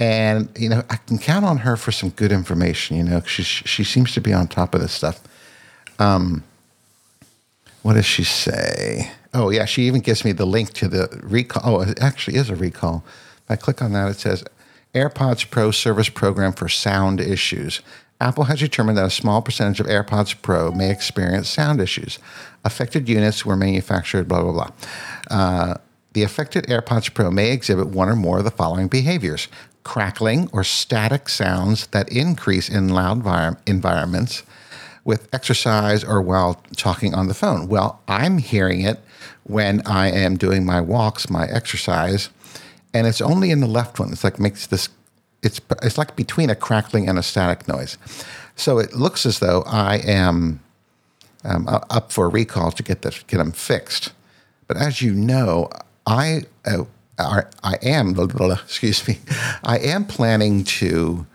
And, 0.00 0.48
you 0.56 0.68
know, 0.68 0.84
I 0.90 0.96
can 0.96 1.18
count 1.18 1.44
on 1.44 1.58
her 1.58 1.76
for 1.76 1.90
some 1.90 2.10
good 2.10 2.30
information. 2.30 2.96
You 2.96 3.04
know, 3.04 3.20
she, 3.22 3.42
she 3.42 3.82
seems 3.82 4.12
to 4.12 4.20
be 4.20 4.32
on 4.32 4.46
top 4.46 4.74
of 4.74 4.80
this 4.80 4.92
stuff. 4.92 5.20
Um, 5.98 6.44
what 7.82 7.94
does 7.94 8.06
she 8.06 8.22
say? 8.22 9.10
Oh, 9.34 9.50
yeah, 9.50 9.64
she 9.64 9.82
even 9.82 10.00
gives 10.00 10.24
me 10.24 10.32
the 10.32 10.46
link 10.46 10.72
to 10.74 10.88
the 10.88 11.08
recall. 11.22 11.62
Oh, 11.64 11.80
it 11.80 12.00
actually 12.00 12.36
is 12.36 12.50
a 12.50 12.56
recall. 12.56 13.02
If 13.44 13.50
I 13.50 13.56
click 13.56 13.82
on 13.82 13.92
that, 13.92 14.10
it 14.10 14.20
says 14.20 14.44
AirPods 14.94 15.50
Pro 15.50 15.70
service 15.70 16.08
program 16.08 16.52
for 16.52 16.68
sound 16.68 17.20
issues. 17.20 17.80
Apple 18.20 18.44
has 18.44 18.58
determined 18.58 18.98
that 18.98 19.06
a 19.06 19.10
small 19.10 19.42
percentage 19.42 19.80
of 19.80 19.86
AirPods 19.86 20.40
Pro 20.42 20.72
may 20.72 20.90
experience 20.90 21.48
sound 21.48 21.80
issues. 21.80 22.18
Affected 22.64 23.08
units 23.08 23.46
were 23.46 23.56
manufactured, 23.56 24.26
blah, 24.26 24.42
blah, 24.42 24.52
blah. 24.52 24.70
Uh, 25.30 25.74
the 26.14 26.24
affected 26.24 26.66
AirPods 26.66 27.14
Pro 27.14 27.30
may 27.30 27.52
exhibit 27.52 27.88
one 27.88 28.08
or 28.08 28.16
more 28.16 28.38
of 28.38 28.44
the 28.44 28.50
following 28.50 28.88
behaviors 28.88 29.46
crackling 29.88 30.50
or 30.52 30.62
static 30.62 31.30
sounds 31.30 31.86
that 31.88 32.12
increase 32.12 32.68
in 32.68 32.88
loud 32.90 33.22
vir- 33.22 33.56
environments 33.66 34.42
with 35.02 35.26
exercise 35.32 36.04
or 36.04 36.20
while 36.20 36.62
talking 36.76 37.14
on 37.14 37.26
the 37.26 37.32
phone. 37.32 37.68
Well, 37.68 37.98
I'm 38.06 38.36
hearing 38.36 38.82
it 38.82 39.00
when 39.44 39.80
I 39.86 40.10
am 40.10 40.36
doing 40.36 40.66
my 40.66 40.82
walks, 40.82 41.30
my 41.30 41.46
exercise, 41.46 42.28
and 42.92 43.06
it's 43.06 43.22
only 43.22 43.50
in 43.50 43.60
the 43.60 43.66
left 43.66 43.98
one. 43.98 44.12
It's 44.12 44.24
like 44.24 44.38
makes 44.38 44.66
this 44.66 44.90
it's 45.42 45.60
it's 45.82 45.98
like 45.98 46.16
between 46.16 46.50
a 46.50 46.54
crackling 46.54 47.08
and 47.08 47.18
a 47.18 47.22
static 47.22 47.68
noise. 47.68 47.98
So 48.56 48.78
it 48.78 48.94
looks 48.94 49.24
as 49.24 49.38
though 49.38 49.62
I 49.66 49.98
am 49.98 50.60
um, 51.44 51.68
up 51.68 52.12
for 52.12 52.26
a 52.26 52.28
recall 52.28 52.70
to 52.72 52.82
get 52.82 53.02
this 53.02 53.22
get 53.24 53.38
them 53.38 53.52
fixed. 53.52 54.12
But 54.66 54.76
as 54.76 55.00
you 55.00 55.14
know, 55.14 55.70
I 56.06 56.42
uh, 56.66 56.84
are, 57.18 57.50
I 57.62 57.76
am 57.82 58.12
blah, 58.12 58.26
blah, 58.26 58.46
blah, 58.46 58.58
excuse 58.64 59.06
me, 59.06 59.18
I 59.64 59.78
am 59.78 60.04
planning 60.04 60.64
to 60.64 61.26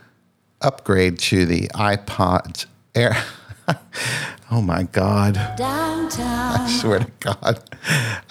upgrade 0.61 1.19
to 1.19 1.45
the 1.45 1.67
iPod 1.69 2.65
Air. 2.95 3.17
oh 4.51 4.61
my 4.61 4.83
God! 4.83 5.33
Downtown. 5.57 6.11
I 6.61 6.77
swear 6.79 6.99
to 6.99 7.11
God, 7.19 7.63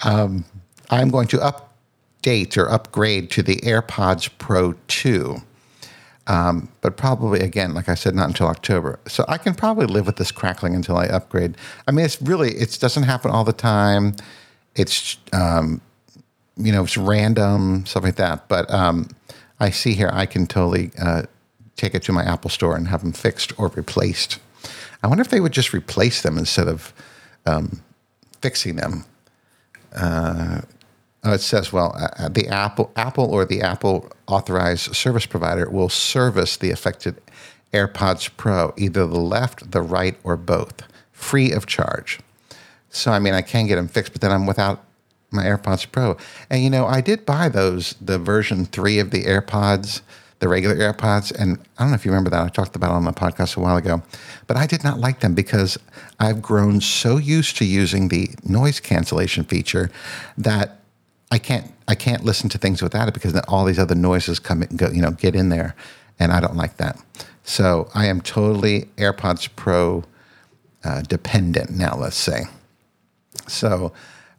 um, 0.03 0.45
I'm 0.89 1.09
going 1.09 1.27
to 1.29 1.37
update 1.37 2.57
or 2.57 2.69
upgrade 2.69 3.29
to 3.31 3.43
the 3.43 3.57
AirPods 3.57 4.29
Pro 4.37 4.75
2. 4.87 5.41
Um, 6.27 6.69
but 6.81 6.95
probably 6.95 7.41
again, 7.41 7.73
like 7.73 7.89
I 7.89 7.95
said, 7.95 8.15
not 8.15 8.27
until 8.27 8.47
October. 8.47 8.99
So 9.07 9.25
I 9.27 9.37
can 9.37 9.53
probably 9.53 9.87
live 9.87 10.05
with 10.05 10.15
this 10.15 10.31
crackling 10.31 10.73
until 10.73 10.97
I 10.97 11.05
upgrade. 11.05 11.57
I 11.87 11.91
mean, 11.91 12.05
it's 12.05 12.21
really 12.21 12.51
it 12.51 12.77
doesn't 12.79 13.03
happen 13.03 13.31
all 13.31 13.43
the 13.43 13.53
time. 13.53 14.15
It's 14.75 15.17
um, 15.33 15.81
you 16.55 16.71
know 16.71 16.83
it's 16.83 16.97
random 16.97 17.85
stuff 17.85 18.03
like 18.03 18.15
that. 18.15 18.47
But 18.47 18.71
um, 18.71 19.09
I 19.59 19.69
see 19.69 19.93
here 19.93 20.09
I 20.13 20.25
can 20.25 20.47
totally 20.47 20.91
uh, 21.01 21.23
take 21.75 21.93
it 21.93 22.03
to 22.03 22.13
my 22.13 22.23
Apple 22.23 22.49
Store 22.49 22.75
and 22.75 22.87
have 22.87 23.01
them 23.01 23.11
fixed 23.11 23.57
or 23.59 23.67
replaced. 23.69 24.39
I 25.03 25.07
wonder 25.07 25.21
if 25.21 25.29
they 25.29 25.41
would 25.41 25.51
just 25.51 25.73
replace 25.73 26.21
them 26.21 26.37
instead 26.37 26.69
of 26.69 26.93
um, 27.45 27.81
fixing 28.41 28.77
them. 28.77 29.05
Uh, 29.93 30.61
it 31.31 31.41
says, 31.41 31.71
well, 31.71 31.95
uh, 31.97 32.09
uh, 32.17 32.29
the 32.29 32.47
Apple, 32.49 32.91
Apple 32.95 33.25
or 33.25 33.45
the 33.45 33.61
Apple 33.61 34.11
authorized 34.27 34.93
service 34.95 35.25
provider 35.25 35.69
will 35.69 35.89
service 35.89 36.57
the 36.57 36.71
affected 36.71 37.21
AirPods 37.73 38.29
Pro, 38.35 38.73
either 38.77 39.07
the 39.07 39.19
left, 39.19 39.71
the 39.71 39.81
right, 39.81 40.17
or 40.23 40.35
both, 40.35 40.83
free 41.11 41.51
of 41.51 41.65
charge. 41.65 42.19
So, 42.89 43.11
I 43.11 43.19
mean, 43.19 43.33
I 43.33 43.41
can 43.41 43.67
get 43.67 43.77
them 43.77 43.87
fixed, 43.87 44.11
but 44.11 44.21
then 44.21 44.31
I'm 44.31 44.45
without 44.45 44.83
my 45.31 45.43
AirPods 45.43 45.89
Pro. 45.91 46.17
And, 46.49 46.61
you 46.61 46.69
know, 46.69 46.85
I 46.85 47.01
did 47.01 47.25
buy 47.25 47.49
those, 47.49 47.95
the 47.99 48.19
version 48.19 48.65
three 48.65 48.99
of 48.99 49.11
the 49.11 49.23
AirPods, 49.23 50.01
the 50.39 50.47
regular 50.49 50.75
AirPods. 50.75 51.31
And 51.31 51.57
I 51.77 51.83
don't 51.83 51.91
know 51.91 51.95
if 51.95 52.05
you 52.05 52.11
remember 52.11 52.29
that. 52.29 52.43
I 52.43 52.49
talked 52.49 52.75
about 52.75 52.91
it 52.91 52.95
on 52.95 53.05
the 53.05 53.13
podcast 53.13 53.57
a 53.57 53.61
while 53.61 53.77
ago. 53.77 54.03
But 54.45 54.57
I 54.57 54.67
did 54.67 54.83
not 54.83 54.99
like 54.99 55.21
them 55.21 55.33
because 55.33 55.77
I've 56.19 56.41
grown 56.41 56.81
so 56.81 57.17
used 57.17 57.57
to 57.57 57.65
using 57.65 58.09
the 58.09 58.29
noise 58.43 58.79
cancellation 58.79 59.45
feature 59.45 59.89
that 60.37 60.82
I 61.31 61.39
can't 61.39 61.71
I 61.87 61.95
can't 61.95 62.23
listen 62.23 62.49
to 62.49 62.57
things 62.57 62.81
without 62.81 63.07
it 63.07 63.13
because 63.13 63.33
then 63.33 63.43
all 63.47 63.65
these 63.65 63.79
other 63.79 63.95
noises 63.95 64.39
come 64.39 64.61
and 64.61 64.77
go, 64.77 64.89
you 64.89 65.01
know, 65.01 65.11
get 65.11 65.35
in 65.35 65.49
there, 65.49 65.75
and 66.19 66.31
I 66.31 66.39
don't 66.39 66.55
like 66.55 66.77
that. 66.77 66.97
So 67.43 67.89
I 67.93 68.05
am 68.07 68.21
totally 68.21 68.83
AirPods 68.97 69.49
Pro 69.55 70.03
uh, 70.83 71.01
dependent 71.01 71.71
now. 71.71 71.95
Let's 71.95 72.17
say. 72.17 72.43
So 73.47 73.91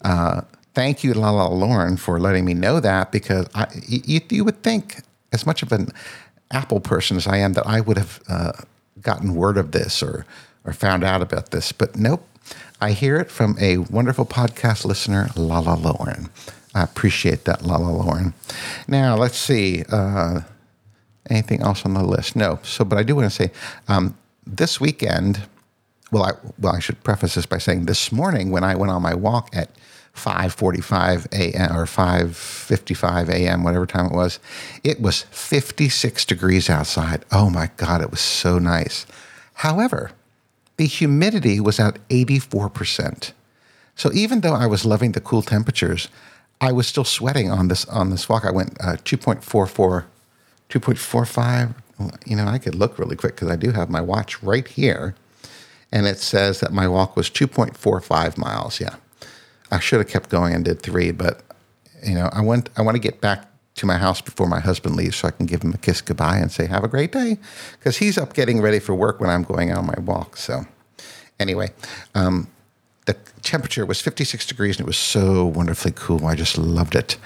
uh, 0.02 0.42
thank 0.74 1.04
you, 1.04 1.14
La 1.14 1.30
La 1.30 1.46
Lauren, 1.48 1.96
for 1.96 2.20
letting 2.20 2.44
me 2.44 2.54
know 2.54 2.80
that 2.80 3.12
because 3.12 3.46
I, 3.54 3.66
you, 3.86 4.20
you, 4.30 4.44
would 4.44 4.62
think, 4.62 5.00
as 5.32 5.44
much 5.44 5.62
of 5.62 5.72
an 5.72 5.88
Apple 6.50 6.80
person 6.80 7.16
as 7.16 7.26
I 7.26 7.38
am, 7.38 7.54
that 7.54 7.66
I 7.66 7.80
would 7.80 7.98
have 7.98 8.20
uh, 8.28 8.52
gotten 9.00 9.34
word 9.34 9.58
of 9.58 9.72
this 9.72 10.02
or 10.02 10.24
or 10.64 10.72
found 10.72 11.04
out 11.04 11.22
about 11.22 11.50
this, 11.50 11.72
but 11.72 11.96
nope. 11.96 12.26
I 12.80 12.92
hear 12.92 13.16
it 13.16 13.30
from 13.30 13.56
a 13.60 13.78
wonderful 13.78 14.26
podcast 14.26 14.84
listener, 14.84 15.30
La 15.36 15.60
La 15.60 15.74
Lauren. 15.74 16.28
I 16.74 16.82
appreciate 16.82 17.44
that, 17.44 17.62
Lala 17.62 17.90
Lauren. 17.90 18.34
Now, 18.88 19.16
let's 19.16 19.38
see. 19.38 19.84
Uh, 19.90 20.40
anything 21.30 21.62
else 21.62 21.84
on 21.84 21.94
the 21.94 22.02
list? 22.02 22.36
No. 22.36 22.58
So, 22.62 22.84
but 22.84 22.98
I 22.98 23.02
do 23.02 23.14
want 23.14 23.30
to 23.30 23.34
say 23.34 23.52
um, 23.88 24.16
this 24.46 24.80
weekend, 24.80 25.46
well, 26.10 26.24
I, 26.24 26.32
well, 26.58 26.74
I 26.74 26.80
should 26.80 27.02
preface 27.04 27.34
this 27.34 27.46
by 27.46 27.58
saying 27.58 27.86
this 27.86 28.12
morning 28.12 28.50
when 28.50 28.64
I 28.64 28.74
went 28.74 28.90
on 28.90 29.02
my 29.02 29.14
walk 29.14 29.50
at 29.54 29.70
5:45 30.14 31.26
a.m. 31.32 31.76
or 31.76 31.86
5:55 31.86 33.28
a.m. 33.28 33.64
whatever 33.64 33.86
time 33.86 34.06
it 34.06 34.12
was, 34.12 34.38
it 34.84 35.00
was 35.00 35.22
56 35.30 36.24
degrees 36.24 36.70
outside. 36.70 37.24
Oh 37.32 37.50
my 37.50 37.70
god, 37.76 38.00
it 38.00 38.10
was 38.10 38.20
so 38.20 38.58
nice. 38.58 39.06
However, 39.54 40.12
the 40.76 40.86
humidity 40.86 41.60
was 41.60 41.78
at 41.78 41.98
84%. 42.08 43.32
So 43.96 44.10
even 44.12 44.40
though 44.40 44.54
I 44.54 44.66
was 44.66 44.84
loving 44.84 45.12
the 45.12 45.20
cool 45.20 45.42
temperatures, 45.42 46.08
I 46.64 46.72
was 46.72 46.86
still 46.86 47.04
sweating 47.04 47.50
on 47.50 47.68
this 47.68 47.84
on 47.86 48.10
this 48.10 48.28
walk. 48.28 48.44
I 48.44 48.50
went 48.50 48.76
uh, 48.80 48.96
2.44, 48.96 50.04
2.45. 50.70 51.74
You 52.26 52.36
know, 52.36 52.46
I 52.46 52.58
could 52.58 52.74
look 52.74 52.98
really 52.98 53.16
quick 53.16 53.34
because 53.36 53.50
I 53.50 53.56
do 53.56 53.70
have 53.72 53.90
my 53.90 54.00
watch 54.00 54.42
right 54.42 54.66
here, 54.66 55.14
and 55.92 56.06
it 56.06 56.18
says 56.18 56.60
that 56.60 56.72
my 56.72 56.88
walk 56.88 57.16
was 57.16 57.30
2.45 57.30 58.36
miles. 58.36 58.80
Yeah, 58.80 58.96
I 59.70 59.78
should 59.78 60.00
have 60.00 60.08
kept 60.08 60.30
going 60.30 60.54
and 60.54 60.64
did 60.64 60.82
three, 60.82 61.12
but 61.12 61.42
you 62.02 62.14
know, 62.14 62.28
I 62.32 62.40
want 62.40 62.70
I 62.76 62.82
want 62.82 62.96
to 62.96 63.00
get 63.00 63.20
back 63.20 63.46
to 63.76 63.86
my 63.86 63.98
house 63.98 64.20
before 64.20 64.46
my 64.46 64.60
husband 64.60 64.96
leaves 64.96 65.16
so 65.16 65.28
I 65.28 65.32
can 65.32 65.46
give 65.46 65.62
him 65.62 65.72
a 65.74 65.78
kiss 65.78 66.00
goodbye 66.00 66.38
and 66.38 66.50
say 66.50 66.66
have 66.66 66.84
a 66.84 66.88
great 66.88 67.12
day 67.12 67.38
because 67.78 67.96
he's 67.96 68.16
up 68.16 68.32
getting 68.32 68.60
ready 68.60 68.78
for 68.78 68.94
work 68.94 69.20
when 69.20 69.30
I'm 69.30 69.42
going 69.42 69.72
on 69.72 69.86
my 69.86 69.98
walk. 69.98 70.36
So 70.36 70.66
anyway, 71.40 71.72
um, 72.14 72.48
the 73.06 73.14
temperature 73.42 73.84
was 73.84 74.00
56 74.00 74.46
degrees 74.46 74.76
and 74.76 74.84
it 74.84 74.86
was 74.86 74.96
so 74.96 75.44
wonderfully 75.44 75.92
cool. 75.94 76.26
I 76.26 76.34
just 76.34 76.56
loved 76.56 76.94
it. 76.94 77.16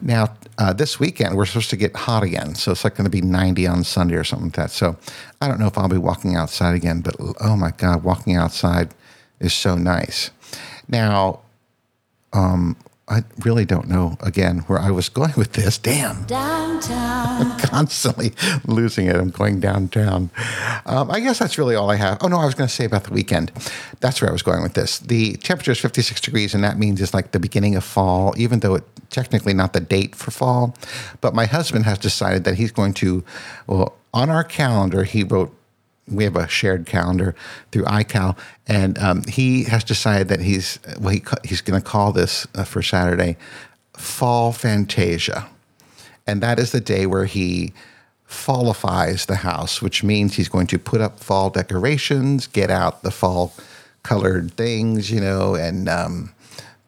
Now, 0.00 0.36
uh, 0.58 0.72
this 0.72 1.00
weekend, 1.00 1.36
we're 1.36 1.46
supposed 1.46 1.70
to 1.70 1.76
get 1.76 1.96
hot 1.96 2.22
again. 2.22 2.54
So 2.54 2.72
it's 2.72 2.84
like 2.84 2.96
going 2.96 3.06
to 3.06 3.10
be 3.10 3.22
90 3.22 3.66
on 3.66 3.84
Sunday 3.84 4.16
or 4.16 4.24
something 4.24 4.48
like 4.48 4.56
that. 4.56 4.70
So 4.70 4.96
I 5.40 5.48
don't 5.48 5.58
know 5.58 5.66
if 5.66 5.78
I'll 5.78 5.88
be 5.88 5.96
walking 5.96 6.36
outside 6.36 6.74
again, 6.74 7.00
but 7.00 7.16
oh 7.40 7.56
my 7.56 7.70
God, 7.70 8.04
walking 8.04 8.36
outside 8.36 8.94
is 9.40 9.54
so 9.54 9.74
nice. 9.74 10.30
Now, 10.88 11.40
um, 12.34 12.76
I 13.12 13.24
really 13.44 13.64
don't 13.64 13.88
know 13.88 14.16
again 14.20 14.60
where 14.60 14.78
I 14.78 14.90
was 14.90 15.08
going 15.08 15.34
with 15.36 15.52
this. 15.52 15.76
Damn. 15.76 16.24
Downtown. 16.24 17.46
I'm 17.46 17.58
constantly 17.68 18.32
losing 18.66 19.06
it. 19.06 19.16
I'm 19.16 19.30
going 19.30 19.60
downtown. 19.60 20.30
Um, 20.86 21.10
I 21.10 21.20
guess 21.20 21.38
that's 21.38 21.58
really 21.58 21.74
all 21.74 21.90
I 21.90 21.96
have. 21.96 22.18
Oh, 22.22 22.28
no, 22.28 22.38
I 22.38 22.46
was 22.46 22.54
going 22.54 22.68
to 22.68 22.74
say 22.74 22.84
about 22.84 23.04
the 23.04 23.12
weekend. 23.12 23.52
That's 24.00 24.20
where 24.20 24.30
I 24.30 24.32
was 24.32 24.42
going 24.42 24.62
with 24.62 24.74
this. 24.74 24.98
The 24.98 25.34
temperature 25.34 25.72
is 25.72 25.78
56 25.78 26.20
degrees, 26.22 26.54
and 26.54 26.64
that 26.64 26.78
means 26.78 27.00
it's 27.00 27.12
like 27.12 27.32
the 27.32 27.40
beginning 27.40 27.76
of 27.76 27.84
fall, 27.84 28.34
even 28.38 28.60
though 28.60 28.76
it's 28.76 28.86
technically 29.10 29.54
not 29.54 29.74
the 29.74 29.80
date 29.80 30.16
for 30.16 30.30
fall. 30.30 30.74
But 31.20 31.34
my 31.34 31.44
husband 31.44 31.84
has 31.84 31.98
decided 31.98 32.44
that 32.44 32.54
he's 32.54 32.72
going 32.72 32.94
to, 32.94 33.22
well, 33.66 33.94
on 34.14 34.30
our 34.30 34.44
calendar, 34.44 35.04
he 35.04 35.22
wrote 35.22 35.54
we 36.08 36.24
have 36.24 36.36
a 36.36 36.48
shared 36.48 36.86
calendar 36.86 37.34
through 37.70 37.84
iCal, 37.84 38.36
and 38.66 38.98
um, 38.98 39.22
he 39.24 39.64
has 39.64 39.84
decided 39.84 40.28
that 40.28 40.40
he's 40.40 40.78
well, 40.98 41.14
he, 41.14 41.22
he's 41.44 41.60
going 41.60 41.80
to 41.80 41.86
call 41.86 42.12
this 42.12 42.46
uh, 42.54 42.64
for 42.64 42.82
Saturday 42.82 43.36
Fall 43.94 44.52
Fantasia, 44.52 45.48
and 46.26 46.42
that 46.42 46.58
is 46.58 46.72
the 46.72 46.80
day 46.80 47.06
where 47.06 47.26
he 47.26 47.72
fallifies 48.26 49.26
the 49.26 49.36
house, 49.36 49.82
which 49.82 50.02
means 50.02 50.36
he's 50.36 50.48
going 50.48 50.66
to 50.66 50.78
put 50.78 51.00
up 51.00 51.20
fall 51.20 51.50
decorations, 51.50 52.46
get 52.46 52.70
out 52.70 53.02
the 53.02 53.10
fall 53.10 53.52
colored 54.02 54.52
things, 54.54 55.10
you 55.10 55.20
know, 55.20 55.54
and 55.54 55.88
um, 55.88 56.32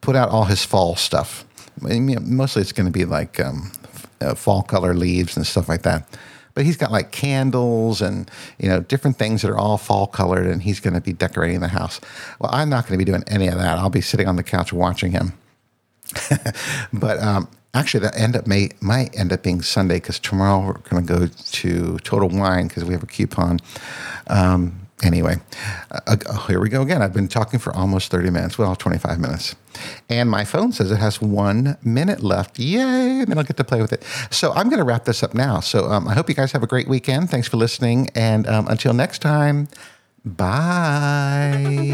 put 0.01 0.15
out 0.15 0.29
all 0.29 0.45
his 0.45 0.65
fall 0.65 0.95
stuff. 0.95 1.45
I 1.83 1.99
mean, 1.99 2.17
mostly 2.35 2.61
it's 2.61 2.71
going 2.71 2.87
to 2.87 2.91
be 2.91 3.05
like 3.05 3.39
um, 3.39 3.71
uh, 4.19 4.33
fall 4.33 4.63
color 4.63 4.93
leaves 4.93 5.37
and 5.37 5.45
stuff 5.45 5.69
like 5.69 5.83
that 5.83 6.07
but 6.55 6.65
he's 6.65 6.77
got 6.77 6.91
like 6.91 7.11
candles 7.11 8.01
and 8.01 8.31
you 8.57 8.67
know 8.67 8.79
different 8.79 9.17
things 9.17 9.43
that 9.43 9.51
are 9.51 9.57
all 9.57 9.77
fall 9.77 10.07
colored, 10.07 10.47
and 10.47 10.63
he's 10.63 10.79
going 10.79 10.95
to 10.95 11.01
be 11.01 11.13
decorating 11.13 11.59
the 11.59 11.67
house. 11.67 12.01
Well, 12.39 12.49
I'm 12.51 12.69
not 12.69 12.87
going 12.87 12.97
to 12.97 13.05
be 13.05 13.09
doing 13.09 13.23
any 13.27 13.47
of 13.47 13.57
that. 13.59 13.77
I'll 13.77 13.89
be 13.89 14.01
sitting 14.01 14.27
on 14.27 14.37
the 14.37 14.43
couch 14.43 14.73
watching 14.73 15.11
him. 15.11 15.33
but 16.93 17.19
um, 17.19 17.47
actually, 17.73 17.99
that 18.01 18.17
end 18.17 18.35
up 18.35 18.47
may 18.47 18.71
might 18.81 19.15
end 19.17 19.31
up 19.31 19.43
being 19.43 19.61
Sunday 19.61 19.97
because 19.97 20.17
tomorrow 20.17 20.65
we're 20.65 20.73
going 20.89 21.05
to 21.05 21.13
go 21.13 21.27
to 21.27 21.97
Total 21.99 22.29
Wine 22.29 22.67
because 22.67 22.85
we 22.85 22.93
have 22.93 23.03
a 23.03 23.07
coupon. 23.07 23.59
Um, 24.27 24.84
Anyway, 25.03 25.35
uh, 25.91 26.15
oh, 26.29 26.45
here 26.47 26.61
we 26.61 26.69
go 26.69 26.81
again. 26.81 27.01
I've 27.01 27.13
been 27.13 27.27
talking 27.27 27.59
for 27.59 27.75
almost 27.75 28.09
30 28.11 28.29
minutes, 28.29 28.57
well, 28.57 28.75
25 28.77 29.19
minutes. 29.19 29.55
And 30.09 30.29
my 30.29 30.45
phone 30.45 30.71
says 30.71 30.89
it 30.89 30.97
has 30.97 31.21
one 31.21 31.77
minute 31.83 32.23
left. 32.23 32.57
Yay! 32.57 33.19
And 33.19 33.27
then 33.27 33.37
I'll 33.37 33.43
get 33.43 33.57
to 33.57 33.65
play 33.65 33.81
with 33.81 33.91
it. 33.91 34.03
So 34.31 34.53
I'm 34.53 34.69
going 34.69 34.79
to 34.79 34.85
wrap 34.85 35.03
this 35.03 35.21
up 35.21 35.33
now. 35.33 35.59
So 35.59 35.91
um, 35.91 36.07
I 36.07 36.13
hope 36.13 36.29
you 36.29 36.35
guys 36.35 36.53
have 36.53 36.63
a 36.63 36.67
great 36.67 36.87
weekend. 36.87 37.29
Thanks 37.29 37.49
for 37.49 37.57
listening. 37.57 38.09
And 38.15 38.47
um, 38.47 38.67
until 38.67 38.93
next 38.93 39.19
time, 39.19 39.67
bye. 40.23 41.93